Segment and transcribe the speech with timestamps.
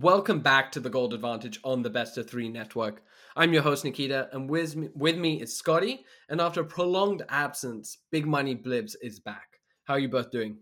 [0.00, 3.02] Welcome back to the Gold Advantage on the Best of Three Network.
[3.34, 6.04] I'm your host, Nikita, and with me, with me is Scotty.
[6.28, 9.58] And after a prolonged absence, Big Money Blibs is back.
[9.82, 10.58] How are you both doing?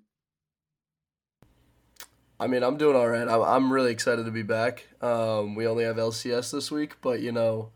[2.41, 3.29] I mean, I'm doing all right.
[3.29, 4.87] I'm, I'm really excited to be back.
[5.03, 7.73] Um, we only have LCS this week, but you know,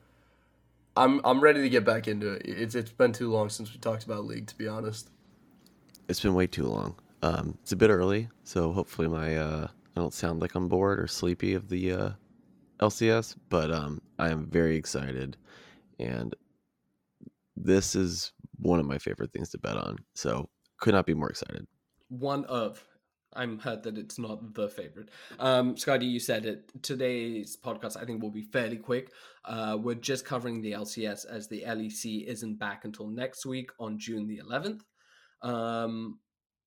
[0.96, 2.42] I'm I'm ready to get back into it.
[2.46, 5.10] It's it's been too long since we talked about league, to be honest.
[6.08, 6.94] It's been way too long.
[7.22, 9.68] Um, it's a bit early, so hopefully my uh,
[10.00, 12.10] I don't sound like I'm bored or sleepy of the uh,
[12.80, 15.36] LCS, but um, I am very excited,
[15.98, 16.34] and
[17.54, 19.98] this is one of my favorite things to bet on.
[20.14, 21.66] So could not be more excited.
[22.08, 22.82] One of.
[23.34, 25.10] I'm hurt that it's not the favorite.
[25.38, 26.72] Um, Scotty, you said it.
[26.82, 29.12] Today's podcast, I think, will be fairly quick.
[29.44, 33.98] Uh, we're just covering the LCS as the LEC isn't back until next week on
[33.98, 34.80] June the 11th.
[35.46, 36.20] Um,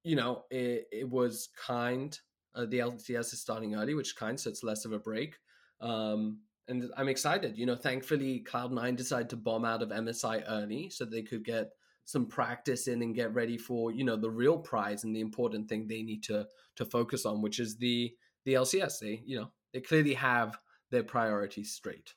[0.04, 2.16] you know, it, it was kind
[2.56, 5.38] uh, the LCS is starting early, which is kind, so it's less of a break.
[5.82, 7.58] Um, and I'm excited.
[7.58, 11.72] You know, thankfully, Cloud9 decided to bomb out of MSI early so they could get
[12.06, 15.70] some practice in and get ready for you know the real prize and the important
[15.70, 18.14] thing they need to to focus on, which is the
[18.46, 19.00] the LCS.
[19.00, 20.58] They you know they clearly have
[20.92, 22.14] their priorities straight.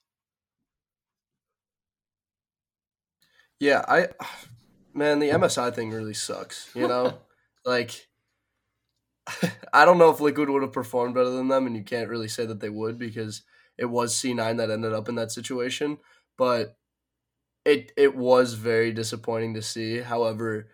[3.58, 4.08] Yeah, I
[4.92, 6.70] man, the MSI thing really sucks.
[6.74, 7.18] You know,
[7.64, 8.06] like
[9.72, 12.28] I don't know if Liquid would have performed better than them, and you can't really
[12.28, 13.42] say that they would because
[13.78, 15.98] it was C9 that ended up in that situation.
[16.38, 16.76] But
[17.64, 19.98] it it was very disappointing to see.
[19.98, 20.68] However,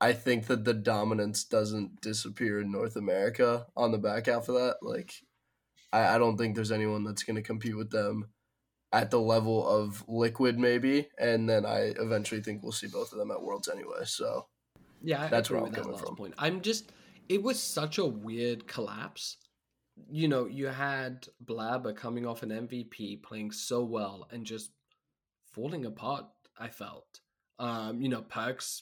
[0.00, 4.54] I think that the dominance doesn't disappear in North America on the back half of
[4.54, 4.76] that.
[4.82, 5.14] Like,
[5.92, 8.28] I, I don't think there's anyone that's going to compete with them
[8.92, 11.08] at the level of Liquid, maybe.
[11.18, 14.04] And then I eventually think we'll see both of them at Worlds anyway.
[14.04, 14.46] So,
[15.02, 16.14] yeah, that's where I'm coming from.
[16.14, 16.34] Point.
[16.38, 16.92] I'm just
[17.28, 19.36] it was such a weird collapse.
[20.10, 24.70] You know, you had Blabber coming off an MVP, playing so well, and just
[25.52, 26.26] falling apart.
[26.58, 27.20] I felt,
[27.58, 28.80] um, you know, Perkz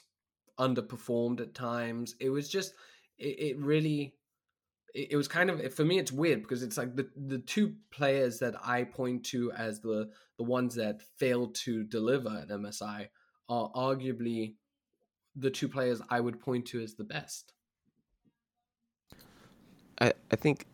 [0.58, 2.14] underperformed at times.
[2.20, 2.74] It was just,
[3.18, 4.14] it, it really,
[4.94, 5.98] it, it was kind of for me.
[5.98, 10.10] It's weird because it's like the the two players that I point to as the
[10.38, 13.08] the ones that failed to deliver at MSI
[13.48, 14.54] are arguably
[15.36, 17.52] the two players I would point to as the best.
[20.00, 20.66] I, I think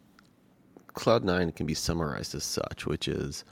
[0.95, 3.45] Cloud9 can be summarized as such, which is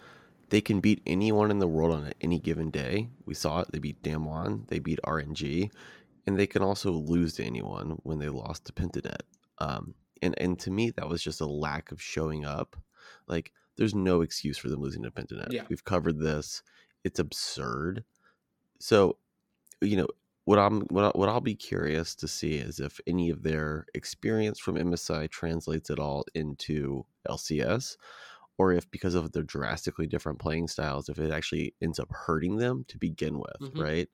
[0.50, 3.08] they can beat anyone in the world on any given day.
[3.26, 3.68] We saw it.
[3.72, 5.70] They beat Damwon, they beat RNG,
[6.26, 9.22] and they can also lose to anyone when they lost to Pentanet.
[9.58, 12.76] Um, and, and to me, that was just a lack of showing up.
[13.26, 15.52] Like, there's no excuse for them losing to Pentanet.
[15.52, 15.64] Yeah.
[15.68, 16.62] We've covered this.
[17.04, 18.04] It's absurd.
[18.80, 19.18] So,
[19.80, 20.08] you know,
[20.48, 23.84] what I'm what, I, what I'll be curious to see is if any of their
[23.92, 27.98] experience from MSI translates at all into LCS,
[28.56, 32.56] or if because of their drastically different playing styles, if it actually ends up hurting
[32.56, 33.78] them to begin with, mm-hmm.
[33.78, 34.08] right?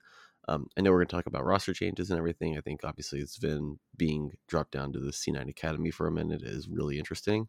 [0.48, 2.58] Um, I know we're going to talk about roster changes and everything.
[2.58, 6.66] I think obviously Zven being dropped down to the C9 Academy for a minute is
[6.68, 7.46] really interesting,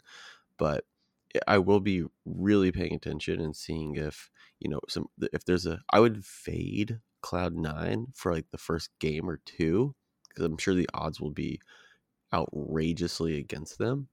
[0.59, 0.85] but
[1.47, 4.29] I will be really paying attention and seeing if
[4.59, 8.89] you know some if there's a I would fade Cloud Nine for like the first
[8.99, 9.95] game or two
[10.29, 11.59] because I'm sure the odds will be
[12.33, 14.09] outrageously against them,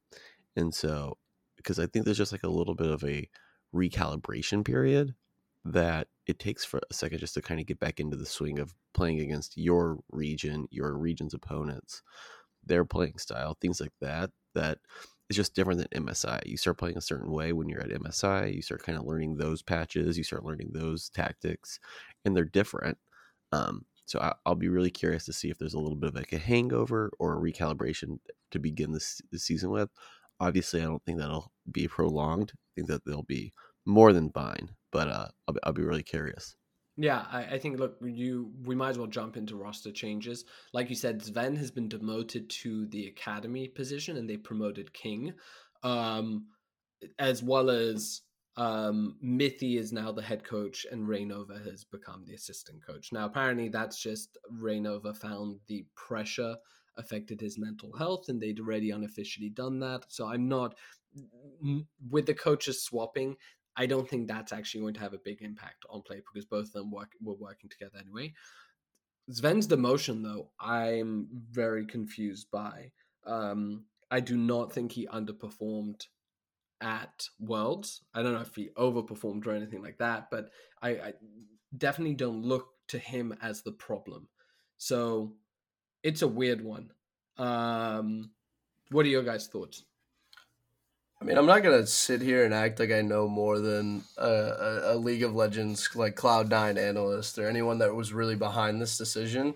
[0.56, 1.18] and so
[1.56, 3.28] because I think there's just like a little bit of a
[3.74, 5.14] recalibration period
[5.64, 8.58] that it takes for a second just to kind of get back into the swing
[8.58, 12.02] of playing against your region, your region's opponents,
[12.64, 14.30] their playing style, things like that.
[14.54, 14.78] That
[15.32, 16.46] is just different than MSI.
[16.46, 18.54] You start playing a certain way when you're at MSI.
[18.54, 20.18] You start kind of learning those patches.
[20.18, 21.80] You start learning those tactics,
[22.24, 22.98] and they're different.
[23.50, 26.14] Um, so I, will be really curious to see if there's a little bit of
[26.14, 28.18] like a hangover or a recalibration
[28.50, 29.88] to begin this, this season with.
[30.38, 32.52] Obviously, I don't think that'll be prolonged.
[32.54, 33.52] I think that they'll be
[33.86, 36.56] more than fine, but uh, I'll, I'll be really curious.
[36.96, 40.44] Yeah, I, I, think look, you we might as well jump into roster changes.
[40.74, 45.32] Like you said, Zven has been demoted to the academy position, and they promoted King,
[45.82, 46.48] um,
[47.18, 48.20] as well as
[48.56, 53.10] um, Mithy is now the head coach and Raynova has become the assistant coach.
[53.12, 56.56] Now, apparently, that's just Raynova found the pressure
[56.98, 60.04] affected his mental health and they'd already unofficially done that.
[60.08, 60.74] So I'm not,
[62.10, 63.36] with the coaches swapping,
[63.76, 66.66] I don't think that's actually going to have a big impact on play because both
[66.66, 68.34] of them work, were working together anyway.
[69.30, 72.90] Zven's demotion, though, I'm very confused by.
[73.26, 76.06] Um, I do not think he underperformed
[76.80, 78.02] at Worlds.
[78.12, 80.50] I don't know if he overperformed or anything like that, but
[80.82, 81.12] I, I
[81.76, 84.28] definitely don't look to him as the problem.
[84.76, 85.34] So
[86.02, 86.90] it's a weird one.
[87.38, 88.32] Um,
[88.90, 89.84] what are your guys' thoughts?
[91.22, 94.26] I mean, I'm not gonna sit here and act like I know more than a,
[94.26, 98.82] a, a League of Legends like Cloud Nine analyst or anyone that was really behind
[98.82, 99.54] this decision.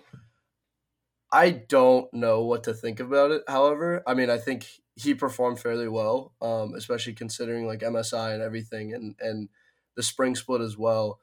[1.29, 3.43] I don't know what to think about it.
[3.49, 4.65] However, I mean, I think
[4.95, 9.49] he performed fairly well, um, especially considering like MSI and everything, and and
[9.95, 11.19] the spring split as well.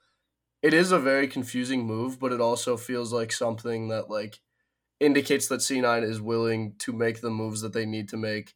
[0.63, 4.41] It is a very confusing move, but it also feels like something that like
[5.01, 8.55] indicates that C9 is willing to make the moves that they need to make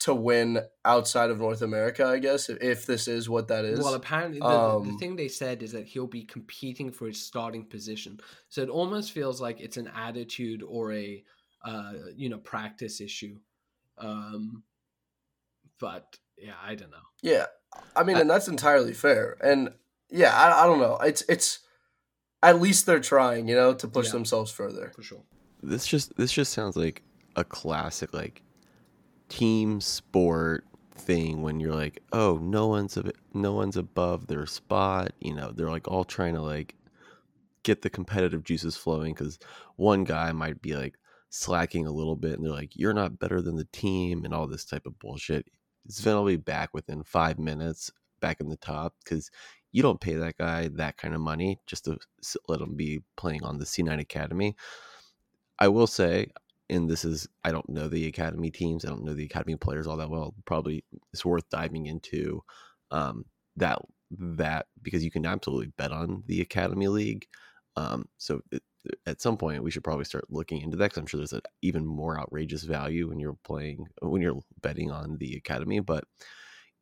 [0.00, 3.80] to win outside of North America, I guess, if this is what that is.
[3.80, 7.22] Well, apparently, the, um, the, thing they said is that he'll be competing for his
[7.22, 8.18] starting position.
[8.48, 11.22] So it almost feels like it's an attitude or a,
[11.64, 13.38] uh, you know, practice issue.
[13.98, 14.62] Um,
[15.78, 16.96] but yeah, I don't know.
[17.22, 17.46] Yeah,
[17.94, 19.36] I mean, I, and that's entirely fair.
[19.42, 19.74] And
[20.10, 20.96] yeah, I, I don't know.
[21.02, 21.58] It's it's
[22.42, 24.92] at least they're trying, you know, to push yeah, themselves further.
[24.96, 25.22] For sure.
[25.62, 27.02] This just this just sounds like
[27.36, 28.42] a classic like
[29.30, 35.12] team sport thing when you're like, oh, no one's a, no one's above their spot.
[35.20, 36.74] You know, they're like all trying to like
[37.62, 39.38] get the competitive juices flowing because
[39.76, 40.96] one guy might be like
[41.30, 44.46] slacking a little bit, and they're like, you're not better than the team, and all
[44.46, 45.46] this type of bullshit.
[45.90, 47.90] Zven will be back within five minutes,
[48.20, 49.30] back in the top because
[49.72, 51.96] you don't pay that guy that kind of money just to
[52.48, 54.56] let him be playing on the C9 Academy.
[55.58, 56.32] I will say,
[56.70, 59.86] and this is I don't know the academy teams, I don't know the academy players
[59.86, 60.34] all that well.
[60.46, 62.42] Probably it's worth diving into
[62.90, 63.24] um,
[63.56, 63.80] that
[64.12, 67.26] that because you can absolutely bet on the academy league.
[67.76, 68.62] Um, so it,
[69.06, 71.42] at some point we should probably start looking into that because I'm sure there's an
[71.62, 75.80] even more outrageous value when you're playing when you're betting on the academy.
[75.80, 76.04] But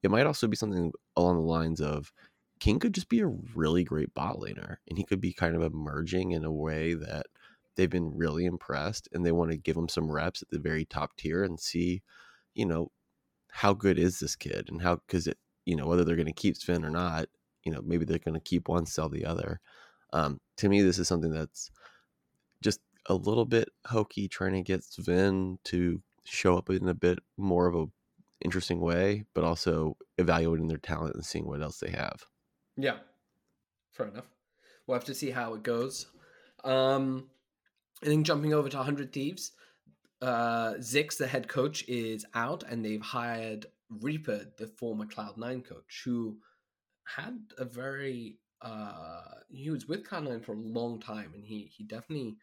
[0.02, 2.12] it might also be something along the lines of
[2.60, 5.62] King could just be a really great bot laner, and he could be kind of
[5.62, 7.26] emerging in a way that
[7.78, 10.84] they've been really impressed and they want to give him some reps at the very
[10.84, 12.02] top tier and see,
[12.54, 12.90] you know,
[13.50, 16.32] how good is this kid and how because it you know whether they're going to
[16.32, 17.28] keep Zven or not,
[17.64, 19.60] you know maybe they're going to keep one sell the other.
[20.12, 21.70] Um, to me, this is something that's
[22.62, 27.20] just a little bit hokey, trying to get Zven to show up in a bit
[27.36, 27.86] more of a
[28.44, 32.26] interesting way, but also evaluating their talent and seeing what else they have.
[32.76, 32.98] Yeah,
[33.92, 34.26] fair enough.
[34.86, 36.06] We'll have to see how it goes.
[36.64, 37.28] Um,
[38.02, 39.52] and then jumping over to 100 Thieves,
[40.20, 43.66] uh, Zikz, the head coach, is out, and they've hired
[44.00, 46.38] Reaper, the former Cloud9 coach, who
[47.04, 51.84] had a very uh, he was with Cloud9 for a long time, and he he
[51.84, 52.36] definitely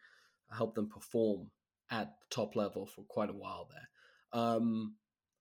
[0.50, 1.50] helped them perform
[1.90, 4.40] at the top level for quite a while there.
[4.40, 4.94] Um,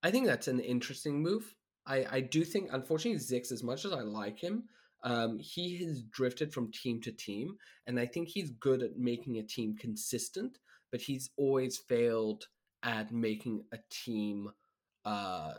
[0.04, 1.56] I think that's an interesting move.
[1.88, 4.66] I, I do think, unfortunately, Zix, as much as I like him,
[5.06, 9.38] um, he has drifted from team to team, and I think he's good at making
[9.38, 10.58] a team consistent,
[10.92, 12.48] but he's always failed
[12.82, 14.50] at making a team
[15.06, 15.54] uh,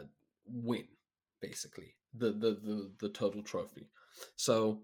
[0.45, 0.89] win,
[1.41, 3.89] basically the, the the the total trophy.
[4.35, 4.83] So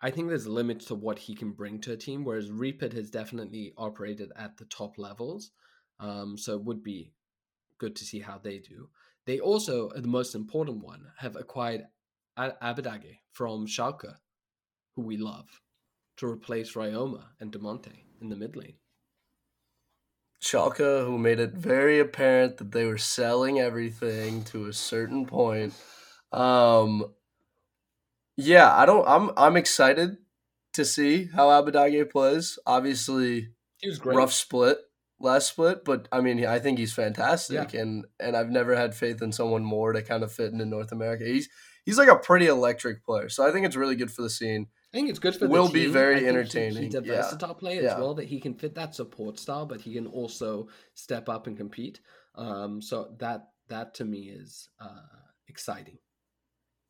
[0.00, 3.10] I think there's limits to what he can bring to a team, whereas Reapered has
[3.10, 5.50] definitely operated at the top levels.
[6.00, 7.12] Um, so it would be
[7.78, 8.88] good to see how they do.
[9.26, 11.84] They also, the most important one, have acquired
[12.38, 14.14] Abbedagge from Schalke,
[14.96, 15.46] who we love,
[16.16, 18.74] to replace Ryoma and Damonte in the mid lane.
[20.42, 25.72] Schalke, who made it very apparent that they were selling everything to a certain point.
[26.32, 27.12] Um,
[28.36, 29.06] yeah, I don't.
[29.06, 30.16] I'm I'm excited
[30.72, 32.58] to see how Abbedagge plays.
[32.66, 34.16] Obviously, he was great.
[34.16, 34.78] Rough split
[35.22, 37.80] last split, but I mean, I think he's fantastic, yeah.
[37.80, 40.92] and and I've never had faith in someone more to kind of fit into North
[40.92, 41.24] America.
[41.24, 41.48] He's
[41.84, 43.28] he's like a pretty electric player.
[43.28, 44.68] So I think it's really good for the scene.
[44.92, 46.82] I think it's good for will the be very entertaining.
[46.82, 47.54] he's a versatile yeah.
[47.54, 47.92] player yeah.
[47.92, 51.46] as well that he can fit that support style, but he can also step up
[51.46, 52.00] and compete.
[52.34, 55.00] Um, so that that to me is uh,
[55.48, 55.98] exciting.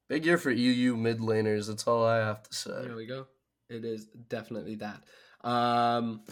[0.09, 1.69] Big year for EU mid laners.
[1.69, 2.83] That's all I have to say.
[2.83, 3.27] There we go.
[3.71, 5.05] It is definitely that.
[5.49, 6.23] Um,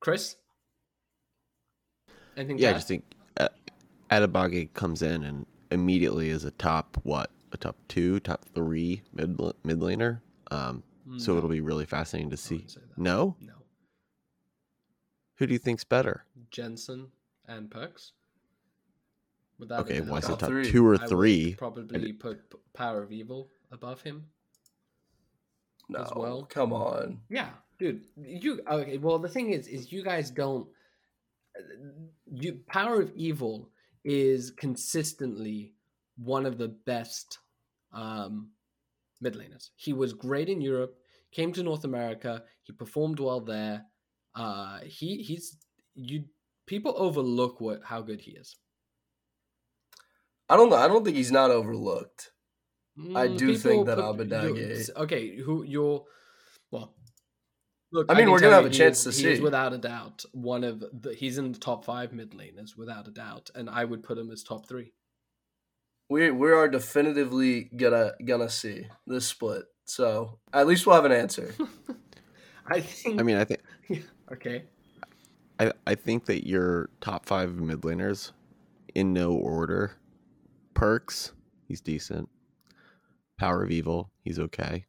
[0.00, 0.36] Chris,
[2.36, 2.58] anything?
[2.58, 3.04] Yeah, I just think
[3.40, 3.48] uh,
[4.10, 9.38] Abbedagge comes in and immediately is a top what a top two, top three mid
[9.64, 10.20] mid laner.
[10.50, 11.18] Um, no.
[11.18, 12.66] So it'll be really fascinating to see.
[12.96, 13.52] No, no.
[15.36, 16.24] Who do you think's better?
[16.50, 17.08] Jensen
[17.46, 18.12] and Perkz.
[19.70, 20.70] okay, why is it top three.
[20.70, 21.54] two or three?
[21.54, 22.40] probably put
[22.74, 24.26] Power of Evil above him.
[25.88, 26.44] No, as well.
[26.44, 27.20] Come on.
[27.28, 28.04] Yeah, dude.
[28.16, 28.98] You okay?
[28.98, 30.66] Well, the thing is, is you guys don't.
[32.32, 33.70] You Power of Evil
[34.04, 35.74] is consistently
[36.16, 37.38] one of the best
[37.94, 38.50] um,
[39.20, 39.70] mid laners.
[39.76, 40.94] He was great in Europe,
[41.32, 43.84] came to North America, he performed well there.
[44.34, 45.56] Uh, he he's
[45.94, 46.24] you
[46.66, 48.56] people overlook what how good he is.
[50.48, 50.76] I don't know.
[50.76, 52.30] I don't think he's not overlooked.
[52.96, 56.04] I Mm, do think that Abbedagge- Okay, who you're?
[56.70, 56.94] Well,
[57.92, 58.06] look.
[58.08, 59.40] I mean, can we're gonna have a chance is- to see.
[59.40, 61.14] without a doubt one of the.
[61.14, 64.30] He's in the top five mid laners without a doubt, and I would put him
[64.30, 64.92] as top three.
[66.14, 69.64] We we are definitively gonna gonna see this split.
[69.84, 71.52] So at least we'll have an answer.
[72.68, 73.18] I think.
[73.18, 73.60] I mean, I think
[74.32, 74.62] okay.
[75.58, 78.30] I, I think that your top five mid laners,
[78.94, 79.96] in no order,
[80.74, 81.32] Perkz,
[81.66, 82.28] he's decent.
[83.36, 84.86] Power of Evil, he's okay.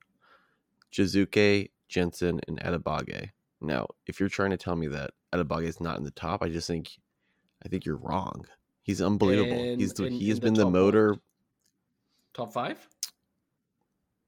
[0.93, 3.31] Jizuke, Jensen, and Abbedagge.
[3.61, 6.49] Now, if you're trying to tell me that Abbedagge is not in the top, I
[6.49, 6.91] just think
[7.65, 8.45] I think you're wrong.
[8.85, 9.57] He's unbelievable.
[9.57, 11.17] In- he's the, in- he has the been the top motor?
[12.35, 12.87] Top five.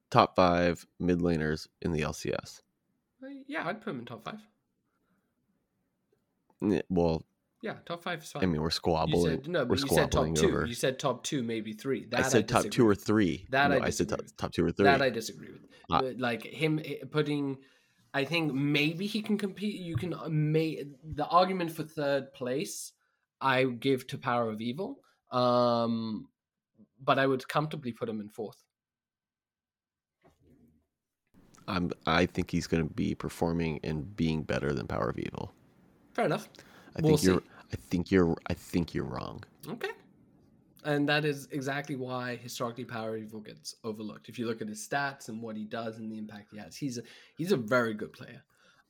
[0.10, 2.62] top five mid laners in the LCS.
[3.48, 4.40] Yeah, I'd put him in top five.
[6.64, 7.24] N- Well,
[7.62, 8.44] Yeah, top five is fine.
[8.44, 9.44] I mean, we're you squabbling.
[9.44, 10.48] said no, but you said top two.
[10.48, 10.66] over.
[10.66, 12.06] You said top two, maybe three.
[12.06, 13.46] That I said top two or three.
[13.52, 14.86] That I no, I said top, top two or three.
[14.86, 15.62] That I disagree with.
[15.88, 17.58] But, like him eh, putting,
[18.14, 19.80] I think maybe he can compete.
[19.80, 22.94] You can uh, may the argument for third place.
[23.42, 25.00] I give to Power of Evil,
[25.32, 26.28] um,
[27.04, 28.64] but I would comfortably put him in fourth.
[31.68, 31.92] I'm.
[32.06, 35.52] I think he's going to be performing and being better than Power of Evil.
[36.14, 36.50] Fair enough.
[36.96, 37.44] I We'll think you're.
[37.72, 38.36] I think you're.
[38.48, 39.44] I think you're wrong.
[39.68, 39.90] Okay.
[40.86, 44.30] And that is exactly why historically Power of Evil gets overlooked.
[44.30, 46.78] If you look at his stats and what he does and the impact he has,
[46.78, 47.02] he's a,
[47.38, 48.42] he's a very good player.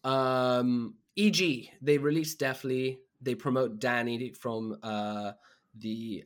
[0.04, 3.00] Um, EG, they released Deftly.
[3.22, 5.32] They promote Danny from uh,
[5.78, 6.24] the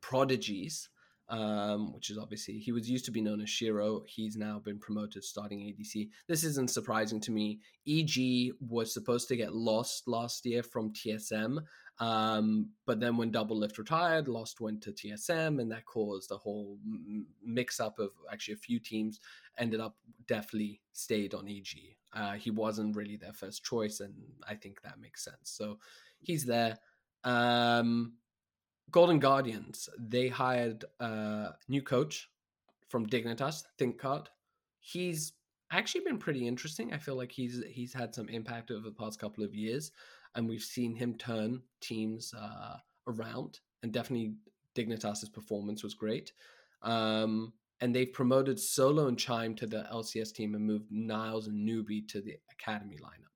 [0.00, 0.88] Prodigies,
[1.28, 4.02] um, which is obviously, he was used to be known as Shiro.
[4.06, 6.08] He's now been promoted starting ADC.
[6.28, 7.60] This isn't surprising to me.
[7.88, 11.58] EG was supposed to get lost last year from TSM.
[11.98, 16.78] Um, but then when Doublelift retired, Lost went to TSM, and that caused a whole
[17.44, 19.20] mix up of actually a few teams
[19.58, 19.96] ended up
[20.26, 21.96] Deftly stayed on EG.
[22.12, 24.14] Uh, he wasn't really their first choice, and
[24.48, 25.36] I think that makes sense.
[25.50, 25.78] So
[26.22, 26.78] he's there.
[27.24, 28.14] Um,
[28.90, 32.28] Golden Guardians, they hired a new coach
[32.88, 34.26] from Dignitas, ThinkCard.
[34.80, 35.32] He's
[35.70, 36.92] actually been pretty interesting.
[36.92, 39.92] I feel like he's he's had some impact over the past couple of years
[40.34, 42.76] and we've seen him turn teams uh,
[43.06, 43.60] around.
[43.82, 44.34] And definitely
[44.74, 46.32] Dignitas's performance was great.
[46.82, 51.68] Um, and they've promoted Solo and Chime to the LCS team and moved Niles and
[51.68, 53.31] Newbie to the academy lineup.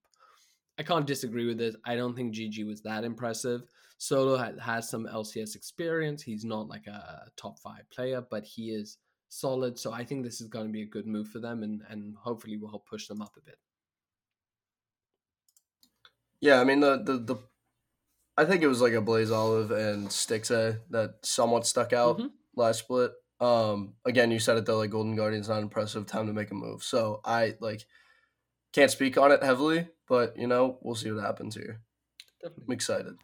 [0.79, 1.77] I can't disagree with this.
[1.85, 3.63] I don't think GG was that impressive.
[3.99, 6.23] Solo ha- has some LCS experience.
[6.23, 9.79] He's not like a top five player, but he is solid.
[9.79, 12.15] So I think this is going to be a good move for them, and and
[12.17, 13.59] hopefully will help push them up a bit.
[16.41, 17.37] Yeah, I mean the the, the
[18.37, 22.33] I think it was like Ablazeolive and Stixxay that somewhat stuck out Mhm.
[22.55, 23.13] last split.
[23.41, 26.07] Um, again, you said it though, like Golden Guardian's not impressive.
[26.07, 26.83] Time to make a move.
[26.83, 27.87] So I like
[28.77, 31.81] can't speak on it heavily, but you know we'll see what happens here.
[32.45, 33.17] I'm excited.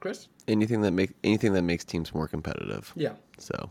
[0.00, 0.28] Chris.
[0.48, 2.92] Anything that make anything that makes teams more competitive.
[2.96, 3.70] Yeah, So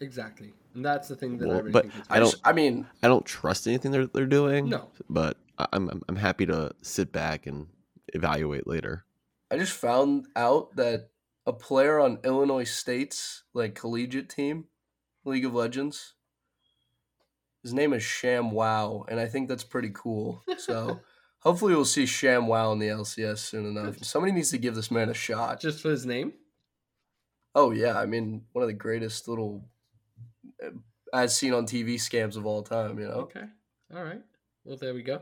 [0.00, 2.86] exactly, and that's the thing that I really but think is I don't- I mean,
[3.02, 4.68] I don't trust anything they're they're doing.
[4.68, 4.90] No.
[5.08, 7.68] But I'm I'm- I'm happy to sit back and
[8.08, 9.04] evaluate later.
[9.50, 11.10] I just found out that
[11.46, 14.66] a player on Illinois State's like collegiate team,
[15.24, 16.14] League of Legends,
[17.68, 20.42] his name is Sham Wow, and I think that's pretty cool.
[20.56, 21.00] So
[21.40, 24.02] hopefully we'll see Sham Wow in the LCS soon enough.
[24.02, 25.60] Somebody needs to give this man a shot.
[25.60, 26.32] just for his name.
[27.54, 29.68] Oh yeah, I mean one of the greatest little,
[30.64, 30.70] uh,
[31.12, 32.98] as seen on TV scams of all time.
[32.98, 33.28] You know.
[33.28, 33.44] Okay,
[33.94, 34.22] all right.
[34.64, 35.20] Well, there we go.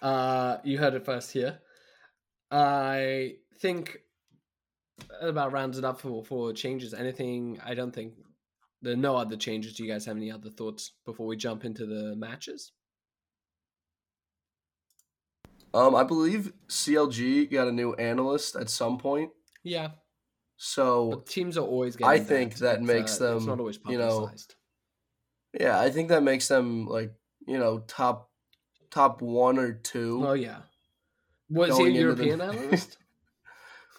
[0.00, 1.58] Uh, you heard it first here.
[2.52, 3.98] I think
[5.20, 6.94] that about rounds it up for for changes.
[6.94, 7.58] Anything?
[7.64, 8.14] I don't think
[8.82, 9.74] there are no other changes.
[9.74, 12.72] Do you guys have any other thoughts before we jump into the matches?
[15.74, 19.30] Um, I believe CLG got a new analyst at some point.
[19.64, 19.88] Yeah,
[20.56, 22.10] So but teams are always getting.
[22.10, 24.54] I think that It's, makes uh, It's them, not always you know, publicized.
[25.58, 27.12] Yeah, I think that makes them like
[27.46, 28.30] you know top
[28.90, 30.22] top one or two.
[30.26, 30.58] Oh yeah.
[31.50, 32.96] Was he a into the- European analyst?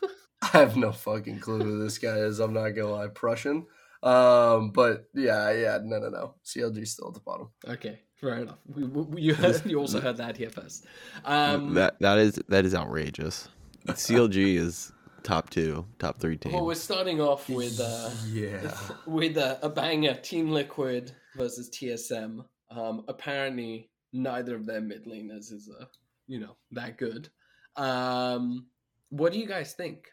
[0.41, 2.39] I have no fucking clue who this guy is.
[2.39, 3.67] I'm not gonna lie, Prussian.
[4.01, 6.35] Um, but yeah, yeah, no, no, no.
[6.45, 7.49] CLG's still at the bottom.
[7.67, 8.59] Okay, fair enough.
[8.67, 10.85] We, we, you, heard, you also heard that here first.
[11.25, 13.49] Um, that that is that is outrageous.
[13.87, 14.91] CLG is
[15.23, 16.53] top two, top three team.
[16.53, 18.73] well, we're starting off with uh, yeah,
[19.05, 22.45] with a, a banger: Team Liquid versus TSM.
[22.71, 25.85] Um, apparently, neither of their mid laners is uh,
[26.27, 27.29] you know that good.
[27.75, 28.67] Um,
[29.09, 30.07] what do you guys think?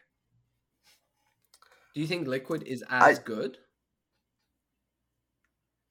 [1.95, 3.57] Do you think Liquid is as I- good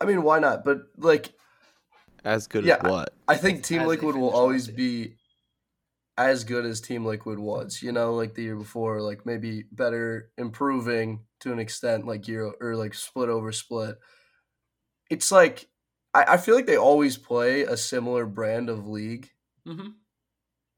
[0.01, 0.65] I mean, why not?
[0.65, 1.33] But like,
[2.25, 3.15] As good Yeah, as what?
[3.29, 5.15] I think As Team they Liquid will always be
[6.19, 7.83] as good as Team Liquid was.
[7.83, 12.53] You know, like the year before, like maybe better, improving to an extent, like year
[12.61, 13.99] or like split over split.
[15.11, 15.69] It's like
[16.15, 19.31] I, I feel like they always play a similar brand of league,
[19.67, 19.89] Mm-hmm.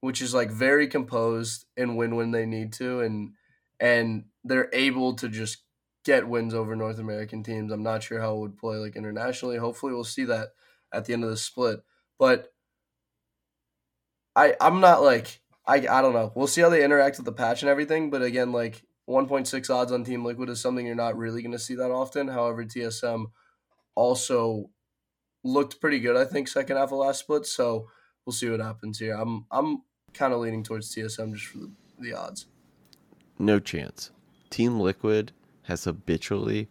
[0.01, 3.35] which is like very composed and win when they need to, and
[3.81, 5.59] and they're able to just
[6.09, 7.71] get wins over North American teams.
[7.71, 9.59] I'm not sure how it would play like internationally.
[9.59, 10.49] Hopefully, we'll see that
[10.91, 11.81] at the end of the split.
[12.19, 12.51] But
[14.35, 16.33] I I'm not like I I don't know.
[16.35, 18.09] We'll see how they interact with the patch and everything.
[18.09, 21.59] But again, like 1.6 odds on Team Liquid is something you're not really going to
[21.59, 22.29] see that often.
[22.29, 23.27] However, TSM
[23.95, 24.71] also
[25.45, 26.17] looked pretty good.
[26.17, 27.45] I think second half of last split.
[27.45, 27.91] So
[28.25, 29.15] we'll see what happens here.
[29.15, 29.83] I'm I'm
[30.15, 32.47] kind of leaning towards TSM just for the, the odds.
[33.39, 34.11] No chance.
[34.49, 35.33] Team Liquid
[35.69, 36.67] has habitually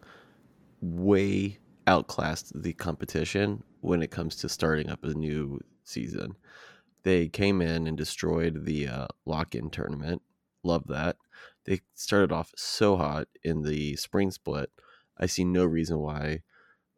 [0.81, 6.35] way outclassed the competition when it comes to starting up a new season.
[7.03, 10.23] They came in and destroyed the uh, lock in tournament.
[10.63, 11.17] Love that.
[11.65, 14.71] They started off so hot in the spring split.
[15.19, 16.41] I see no reason why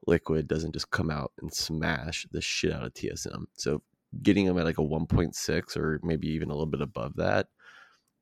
[0.08, 3.44] Liquid doesn't just come out and smash the shit out of TSM.
[3.56, 3.84] So
[4.24, 7.48] getting them at like a 1.6 or maybe even a little bit above that,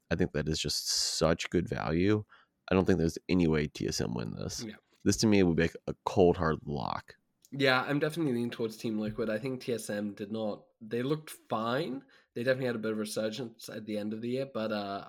[0.10, 2.26] I think that is just such good value.
[2.70, 4.64] I don't think there's any way TSM win this.
[4.68, 4.76] Yeah.
[5.04, 7.16] This to me would be like a cold hard lock.
[7.52, 9.30] Yeah, I'm definitely leaning towards Team Liquid.
[9.30, 10.64] I think TSM did not.
[10.82, 12.02] They looked fine.
[12.36, 15.04] They definitely had a bit of resurgence at the end of the year, but uh,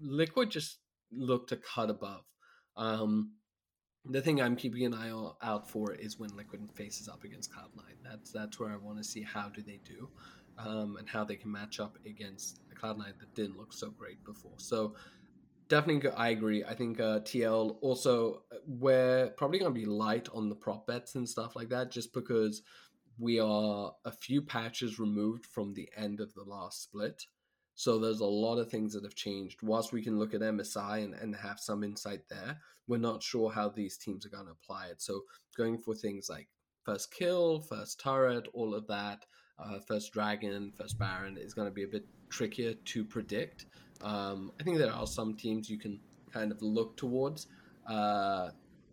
[0.00, 0.78] Liquid just
[1.12, 2.24] looked a cut above.
[2.76, 3.32] Um,
[4.04, 5.12] the thing I'm keeping an eye
[5.42, 7.82] out for is when Liquid faces up against Cloud9.
[8.02, 10.08] That's that's where I want to see how do they do,
[10.58, 14.24] um, and how they can match up against the Cloud9 that didn't look so great
[14.24, 14.56] before.
[14.56, 14.96] So
[15.72, 16.62] definitely, I agree.
[16.62, 20.86] I think uh, TL also uh, we're probably going to be light on the prop
[20.86, 22.60] bets and stuff like that, just because
[23.18, 27.24] we are a few patches removed from the end of the last split.
[27.74, 29.62] So there's a lot of things that have changed.
[29.62, 33.50] Whilst we can look at MSI and, and have some insight there, we're not sure
[33.50, 35.00] how these teams are going to apply it.
[35.00, 35.22] So
[35.56, 36.48] going for things like
[36.84, 39.24] first kill, first turret, all of that,
[39.58, 43.64] uh, first dragon, first baron is going to be a bit trickier to predict.
[44.02, 46.00] Um, I think there are some teams you can
[46.32, 47.46] kind of look towards.
[47.86, 48.50] Uh,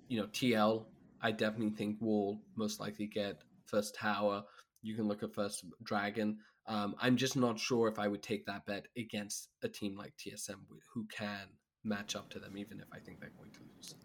[0.07, 0.85] you know, TL,
[1.21, 4.43] I definitely think will most likely get first tower.
[4.81, 6.37] You can look at first dragon.
[6.67, 10.13] Um, I'm just not sure if I would take that bet against a team like
[10.17, 10.59] TSM
[10.93, 11.47] who can
[11.83, 13.95] match up to them, even if I think they're going to lose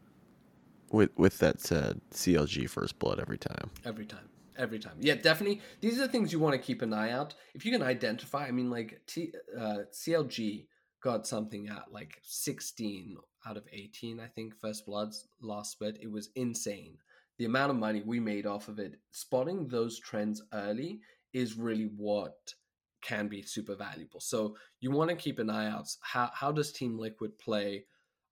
[0.90, 3.70] With with that said, CLG first blood every time.
[3.84, 4.28] every time.
[4.56, 5.60] Every time, yeah, definitely.
[5.80, 7.34] These are the things you want to keep an eye out.
[7.54, 10.66] If you can identify, I mean, like T, uh, CLG
[11.04, 14.58] got something at like 16 out of 18, I think.
[14.58, 16.96] First Blood's last split, it was insane.
[17.36, 21.00] The amount of money we made off of it, spotting those trends early
[21.34, 22.54] is really what
[23.02, 24.20] can be super valuable.
[24.20, 25.88] So you want to keep an eye out.
[26.00, 27.84] How how does Team Liquid play?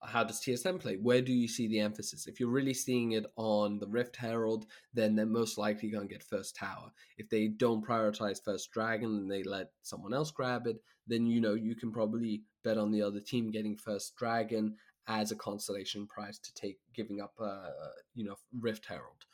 [0.03, 0.97] How does TSM play?
[0.97, 2.27] Where do you see the emphasis?
[2.27, 6.13] If you're really seeing it on the Rift Herald, then they're most likely going to
[6.13, 6.91] get first tower.
[7.19, 11.41] If they don't prioritize first dragon and they let someone else grab it, then you
[11.41, 14.77] know you can probably bet on the other team getting first dragon
[15.09, 17.71] as a consolation prize to take giving up uh
[18.15, 19.25] you know Rift Herald,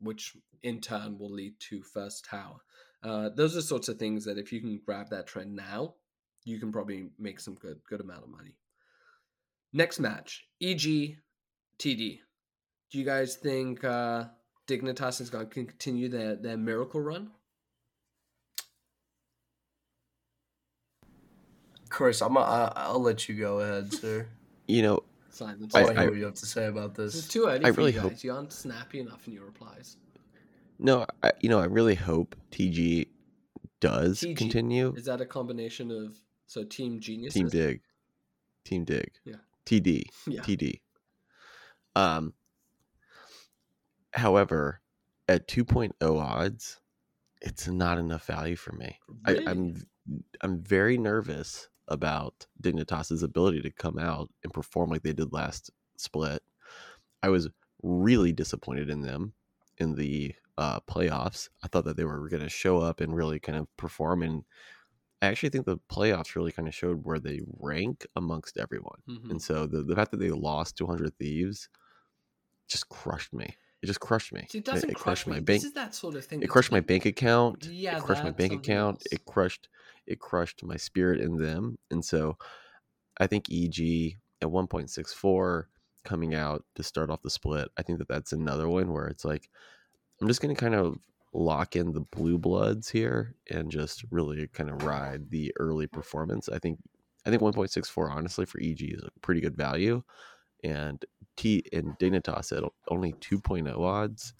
[0.00, 2.58] which in turn will lead to first tower.
[3.02, 5.94] Uh, those are sorts of things that if you can grab that trend now,
[6.44, 8.56] you can probably make some good good amount of money.
[9.72, 11.16] Next match, EG
[11.78, 12.20] TD.
[12.90, 14.26] Do you guys think uh,
[14.68, 17.32] Dignitas is going to continue their, their miracle run?
[21.94, 24.26] Chris, I'm I, I'll let you go ahead, sir.
[24.66, 25.74] You know, Silence.
[25.74, 27.46] I I- want to I- hear what you have to say about this is too
[27.46, 28.10] early I for really you guys.
[28.12, 29.98] hope- You aren't snappy enough in your replies.
[30.78, 33.06] no, I, you know, I really hope TG
[33.80, 34.36] does TG.
[34.36, 34.94] continue.
[34.96, 37.34] Is that a combination of so Team Genius?
[37.34, 37.82] Team Dig,
[38.64, 39.36] Team Dig, Yeah.
[39.66, 40.40] TD, Yeah.
[40.40, 40.80] TD.
[41.94, 42.32] Um.
[44.14, 44.80] However,
[45.28, 46.80] at 2.0 odds,
[47.42, 48.98] it's not enough value for me.
[49.26, 49.46] Really?
[49.46, 49.86] I, I'm
[50.40, 55.70] I'm very nervous about Dignitas's ability to come out and perform like they did last
[55.96, 56.42] split.
[57.22, 57.48] I was
[57.82, 59.34] really disappointed in them
[59.78, 61.48] in the uh, playoffs.
[61.62, 64.44] I thought that they were going to show up and really kind of perform, and
[65.22, 69.02] I actually think the playoffs really kind of showed where they rank amongst everyone.
[69.06, 69.30] Mhm.
[69.30, 71.68] And so the, the fact that they lost 200 Thieves
[72.68, 73.56] just crushed me.
[73.84, 74.46] It just crushed me.
[74.54, 75.32] It doesn't it crush crushed me.
[75.34, 75.64] my This bank.
[75.64, 76.42] is that sort of thing.
[76.42, 77.66] It crushed my bank account.
[77.66, 78.96] Yeah, it crushed my bank account.
[78.96, 79.12] else.
[79.12, 79.68] It crushed
[80.06, 81.76] it crushed my spirit in them.
[81.90, 82.38] And so
[83.20, 85.64] I think EG at 1.64
[86.02, 89.24] coming out to start off the split, I think that that's another one where it's
[89.26, 89.50] like
[90.22, 90.96] I'm just gonna kind of
[91.34, 96.48] lock in the blue bloods here and just really kind of ride the early performance.
[96.48, 96.78] I think
[97.26, 100.02] I think 1.64 honestly for EG is a pretty good value,
[100.62, 101.04] and
[101.36, 104.34] T and Dignitas at only 2.0 odds.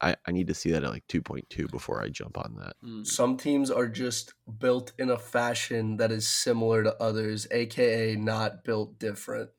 [0.00, 2.74] I, I need to see that at like 2.2 before I jump on that.
[2.84, 3.06] Mm.
[3.06, 8.64] Some teams are just built in a fashion that is similar to others, aka not
[8.64, 9.50] built different,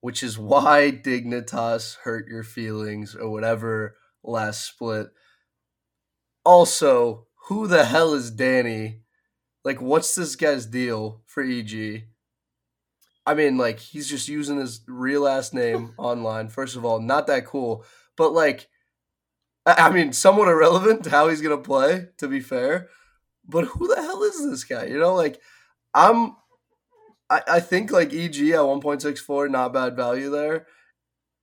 [0.00, 5.08] which is why Dignitas hurt your feelings or whatever last split.
[6.44, 9.02] Also, who the hell is Danny?
[9.64, 12.04] Like, what's this guy's deal for EG?
[13.28, 16.48] I mean, like, he's just using his real last name online.
[16.48, 17.84] First of all, not that cool.
[18.16, 18.68] But, like,
[19.66, 22.88] I I mean, somewhat irrelevant to how he's going to play, to be fair.
[23.46, 24.86] But who the hell is this guy?
[24.86, 25.40] You know, like,
[25.94, 26.36] I'm.
[27.30, 30.66] I, I think, like, EG at 1.64, not bad value there.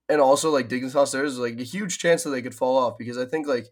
[0.10, 3.18] And also, like, Dignitas, there's, like, a huge chance that they could fall off because
[3.18, 3.68] I think, like,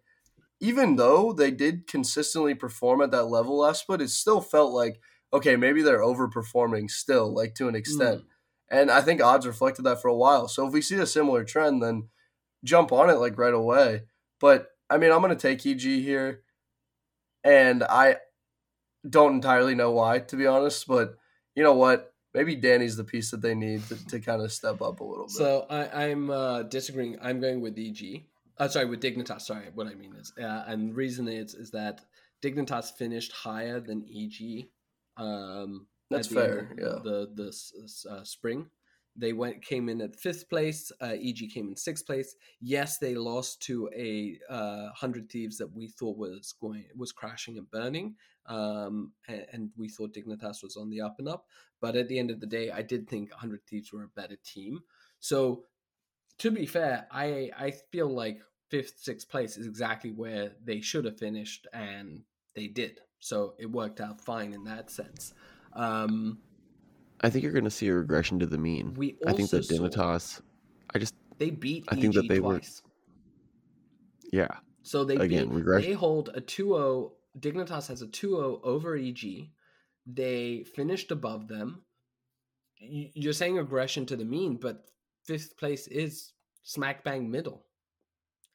[0.62, 5.00] even though they did consistently perform at that level last split, it still felt like
[5.34, 8.22] okay, maybe they're overperforming still, like to an extent.
[8.70, 10.48] And I think odds reflected that for a while.
[10.48, 12.10] So if we see a similar trend, then
[12.64, 14.04] jump on it like right away.
[14.40, 16.42] But I mean, I'm going to take EG here,
[17.44, 18.18] and I
[19.08, 20.88] don't entirely know why, to be honest.
[20.88, 21.18] But
[21.56, 22.14] you know what?
[22.34, 25.26] Maybe Danny's the piece that they need to, to kind of step up a little
[25.26, 25.36] bit.
[25.36, 27.18] So I, I'm uh, disagreeing.
[27.22, 28.24] I'm going with EG.
[28.58, 29.42] Uh, sorry, with Dignitas.
[29.42, 32.02] Sorry, what I mean is, uh, and the reason is is that
[32.42, 34.68] Dignitas finished higher than EG.
[35.18, 37.00] Um, That's at the end fair, yeah.
[37.04, 38.68] The the uh, spring,
[39.16, 40.92] they went came in at fifth place.
[41.00, 42.36] Uh, EG came in sixth place.
[42.60, 47.58] Yes, they lost to a uh, hundred thieves that we thought was going was crashing
[47.58, 48.16] and burning.
[48.46, 51.46] Um, and, and we thought Dignitas was on the up and up.
[51.80, 54.38] But at the end of the day, I did think 100 Thieves were a better
[54.44, 54.80] team.
[55.20, 55.66] So,
[56.40, 61.06] to be fair, I I feel like fifth, sixth place is exactly where they should
[61.06, 62.24] have finished, and
[62.56, 63.00] they did.
[63.24, 65.34] So it worked out fine in that sense.
[65.72, 66.40] Um,
[67.22, 68.94] I think you're going to see a regression to the mean.
[68.96, 70.42] we I think also that saw Dignitas,
[70.94, 72.82] I just they beat I think EG that they were- twice.
[74.34, 74.50] yeah,
[74.82, 77.14] So they Again, beat, regression- they hold a 2-0.
[77.40, 79.50] Dignitas has a 2-0 over EG.
[80.06, 81.86] They finished above them.
[82.78, 84.86] You're saying aggression to the mean, but
[85.24, 86.34] fifth place is
[86.64, 87.66] smack bang middle,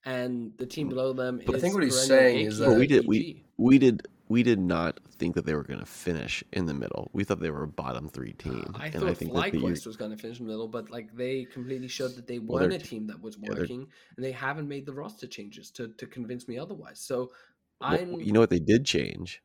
[0.04, 1.40] and the team below them.
[1.46, 4.42] But I think what he's perennial saying is that- we did- we- we did we
[4.42, 7.10] did not think that they were going to finish in the middle.
[7.12, 9.96] We thought they were a bottom three team, I and thought I think FlyQuest was
[9.96, 12.72] going to finish in the middle, but like they completely showed that they Well, weren't
[12.72, 13.86] a team that was yeah, working,
[14.16, 17.00] and they haven't made the roster changes to to convince me otherwise.
[17.00, 17.32] So
[17.80, 18.20] I'm.
[18.20, 19.42] you know what they did change?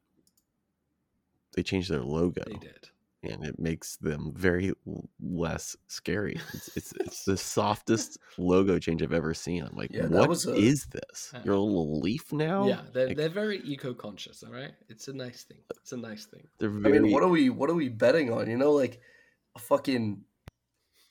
[1.53, 2.43] They changed their logo.
[2.45, 2.89] they did.
[3.23, 4.73] And it makes them very
[5.21, 6.39] less scary.
[6.53, 9.63] It's it's, it's the softest logo change I've ever seen.
[9.63, 11.31] I'm like, Yeah, what was a- is this?
[11.33, 12.67] Uh, You're a little leaf now?
[12.67, 14.43] Yeah, they're, Like, they're very eco conscious.
[14.43, 15.59] All right, it's a nice thing.
[15.81, 16.47] It's a nice thing.
[16.59, 16.97] they're very.
[16.97, 18.49] I mean, what are we what are we betting on?
[18.49, 18.99] You know, like
[19.55, 20.21] a fucking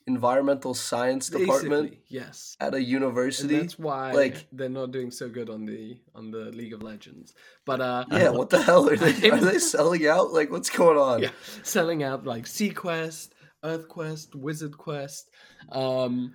[0.07, 2.57] environmental science department Basically, yes.
[2.61, 3.57] at a And university.
[3.59, 7.35] that's why like- they're not doing so good on the on the League of Legends.
[7.65, 9.31] But uh, Yeah, what the hell are they?
[9.31, 10.33] Are they selling out?
[10.33, 11.23] Like, what's going on?
[11.23, 11.31] yeah,
[11.63, 13.31] selling out like Sequest,
[13.65, 15.31] Earth Quest, Wizard Quest.
[15.71, 16.35] Um,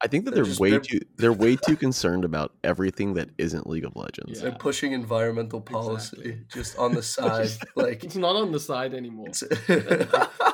[0.00, 3.30] I think that they're they're, way they're- too they're way too concerned about everything that
[3.38, 4.38] isn't League of Legends.
[4.38, 4.42] Yeah.
[4.50, 6.44] They're pushing environmental policy Exactly.
[6.52, 7.50] just on the side.
[7.74, 9.26] like, it's not on the side anymore.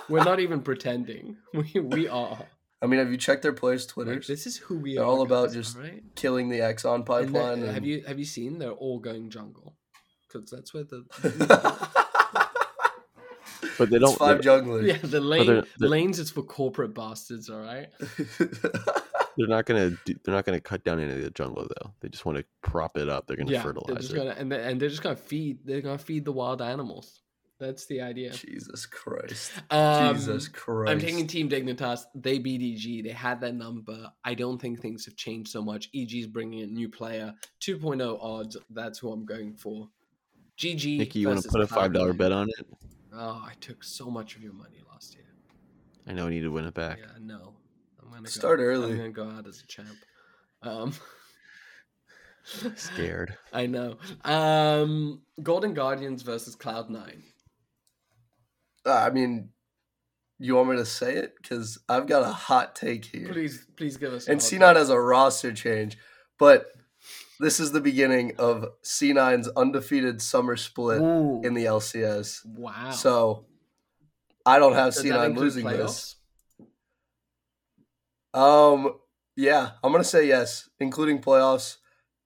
[0.05, 1.37] It's- We're not even pretending.
[1.53, 2.47] We we are.
[2.83, 4.27] I mean, have you checked their players' Like, Twitters?
[4.27, 4.95] this is who we are.
[4.97, 5.09] They're are.
[5.09, 6.03] all about guys, just alright?
[6.17, 7.61] Killing the Exxon pipeline.
[7.61, 8.59] then- and- have you have you seen?
[8.59, 9.75] They're all going jungle
[10.29, 11.05] because that's where the
[13.79, 14.17] But they don't.
[14.17, 14.87] five They're, junglers.
[14.87, 17.49] yeah the lane they're- they're- lanes is for corporate bastards.
[17.51, 17.89] All right.
[18.39, 19.91] they're not gonna.
[20.05, 21.91] Do, they're not gonna cut down any of the jungle though.
[22.01, 23.27] They just want to prop it up.
[23.27, 24.17] They're gonna yeah, they're fertilize just it.
[24.17, 25.59] gonna and they're, and they're just gonna feed.
[25.65, 27.23] They're gonna feed the wild animals.
[27.65, 28.31] That's the idea.
[28.31, 29.53] Jesus Christ.
[29.71, 30.91] Um, Jesus Christ.
[30.91, 32.05] I'm taking Team Dignitas.
[32.15, 33.05] They beat EG.
[33.05, 34.11] They had their number.
[34.23, 35.89] I don't think things have changed so much.
[35.95, 37.33] EG's bringing a new player.
[37.61, 38.57] 2.0 odds.
[38.71, 39.89] That's who I'm going for.
[40.59, 40.99] GG.
[40.99, 42.19] Nikki, you want to put a five dollar Cloud9.
[42.19, 42.67] bet on it?
[43.15, 45.25] Oh, I took so much of your money last year.
[46.07, 46.99] I know I need to win it back.
[46.99, 47.55] Yeah, no.
[48.03, 48.93] I'm gonna Start go, early.
[48.93, 49.97] I'm gonna go out as a champ.
[50.63, 50.93] Um,
[52.77, 53.37] Scared.
[53.53, 53.97] I know.
[54.25, 57.23] Um, Golden Guardians versus Cloud Nine.
[58.87, 59.51] Uh, I mean,
[60.39, 61.35] you want me to say it?
[61.41, 63.29] Because I've got a hot take here.
[63.33, 64.29] Please, please give us.
[64.29, 64.77] And C9 take.
[64.77, 65.97] has a roster change,
[66.39, 66.67] but
[67.41, 72.45] this is the beginning of C9's undefeated summer split Ooh, in the LCS.
[72.47, 72.91] wow.
[72.91, 73.47] So
[74.47, 75.77] I don't have Does C9 losing playoffs?
[75.79, 76.17] this.
[78.35, 78.95] Um,
[79.37, 81.77] yeah, I'm gonna say yes, including playoffs.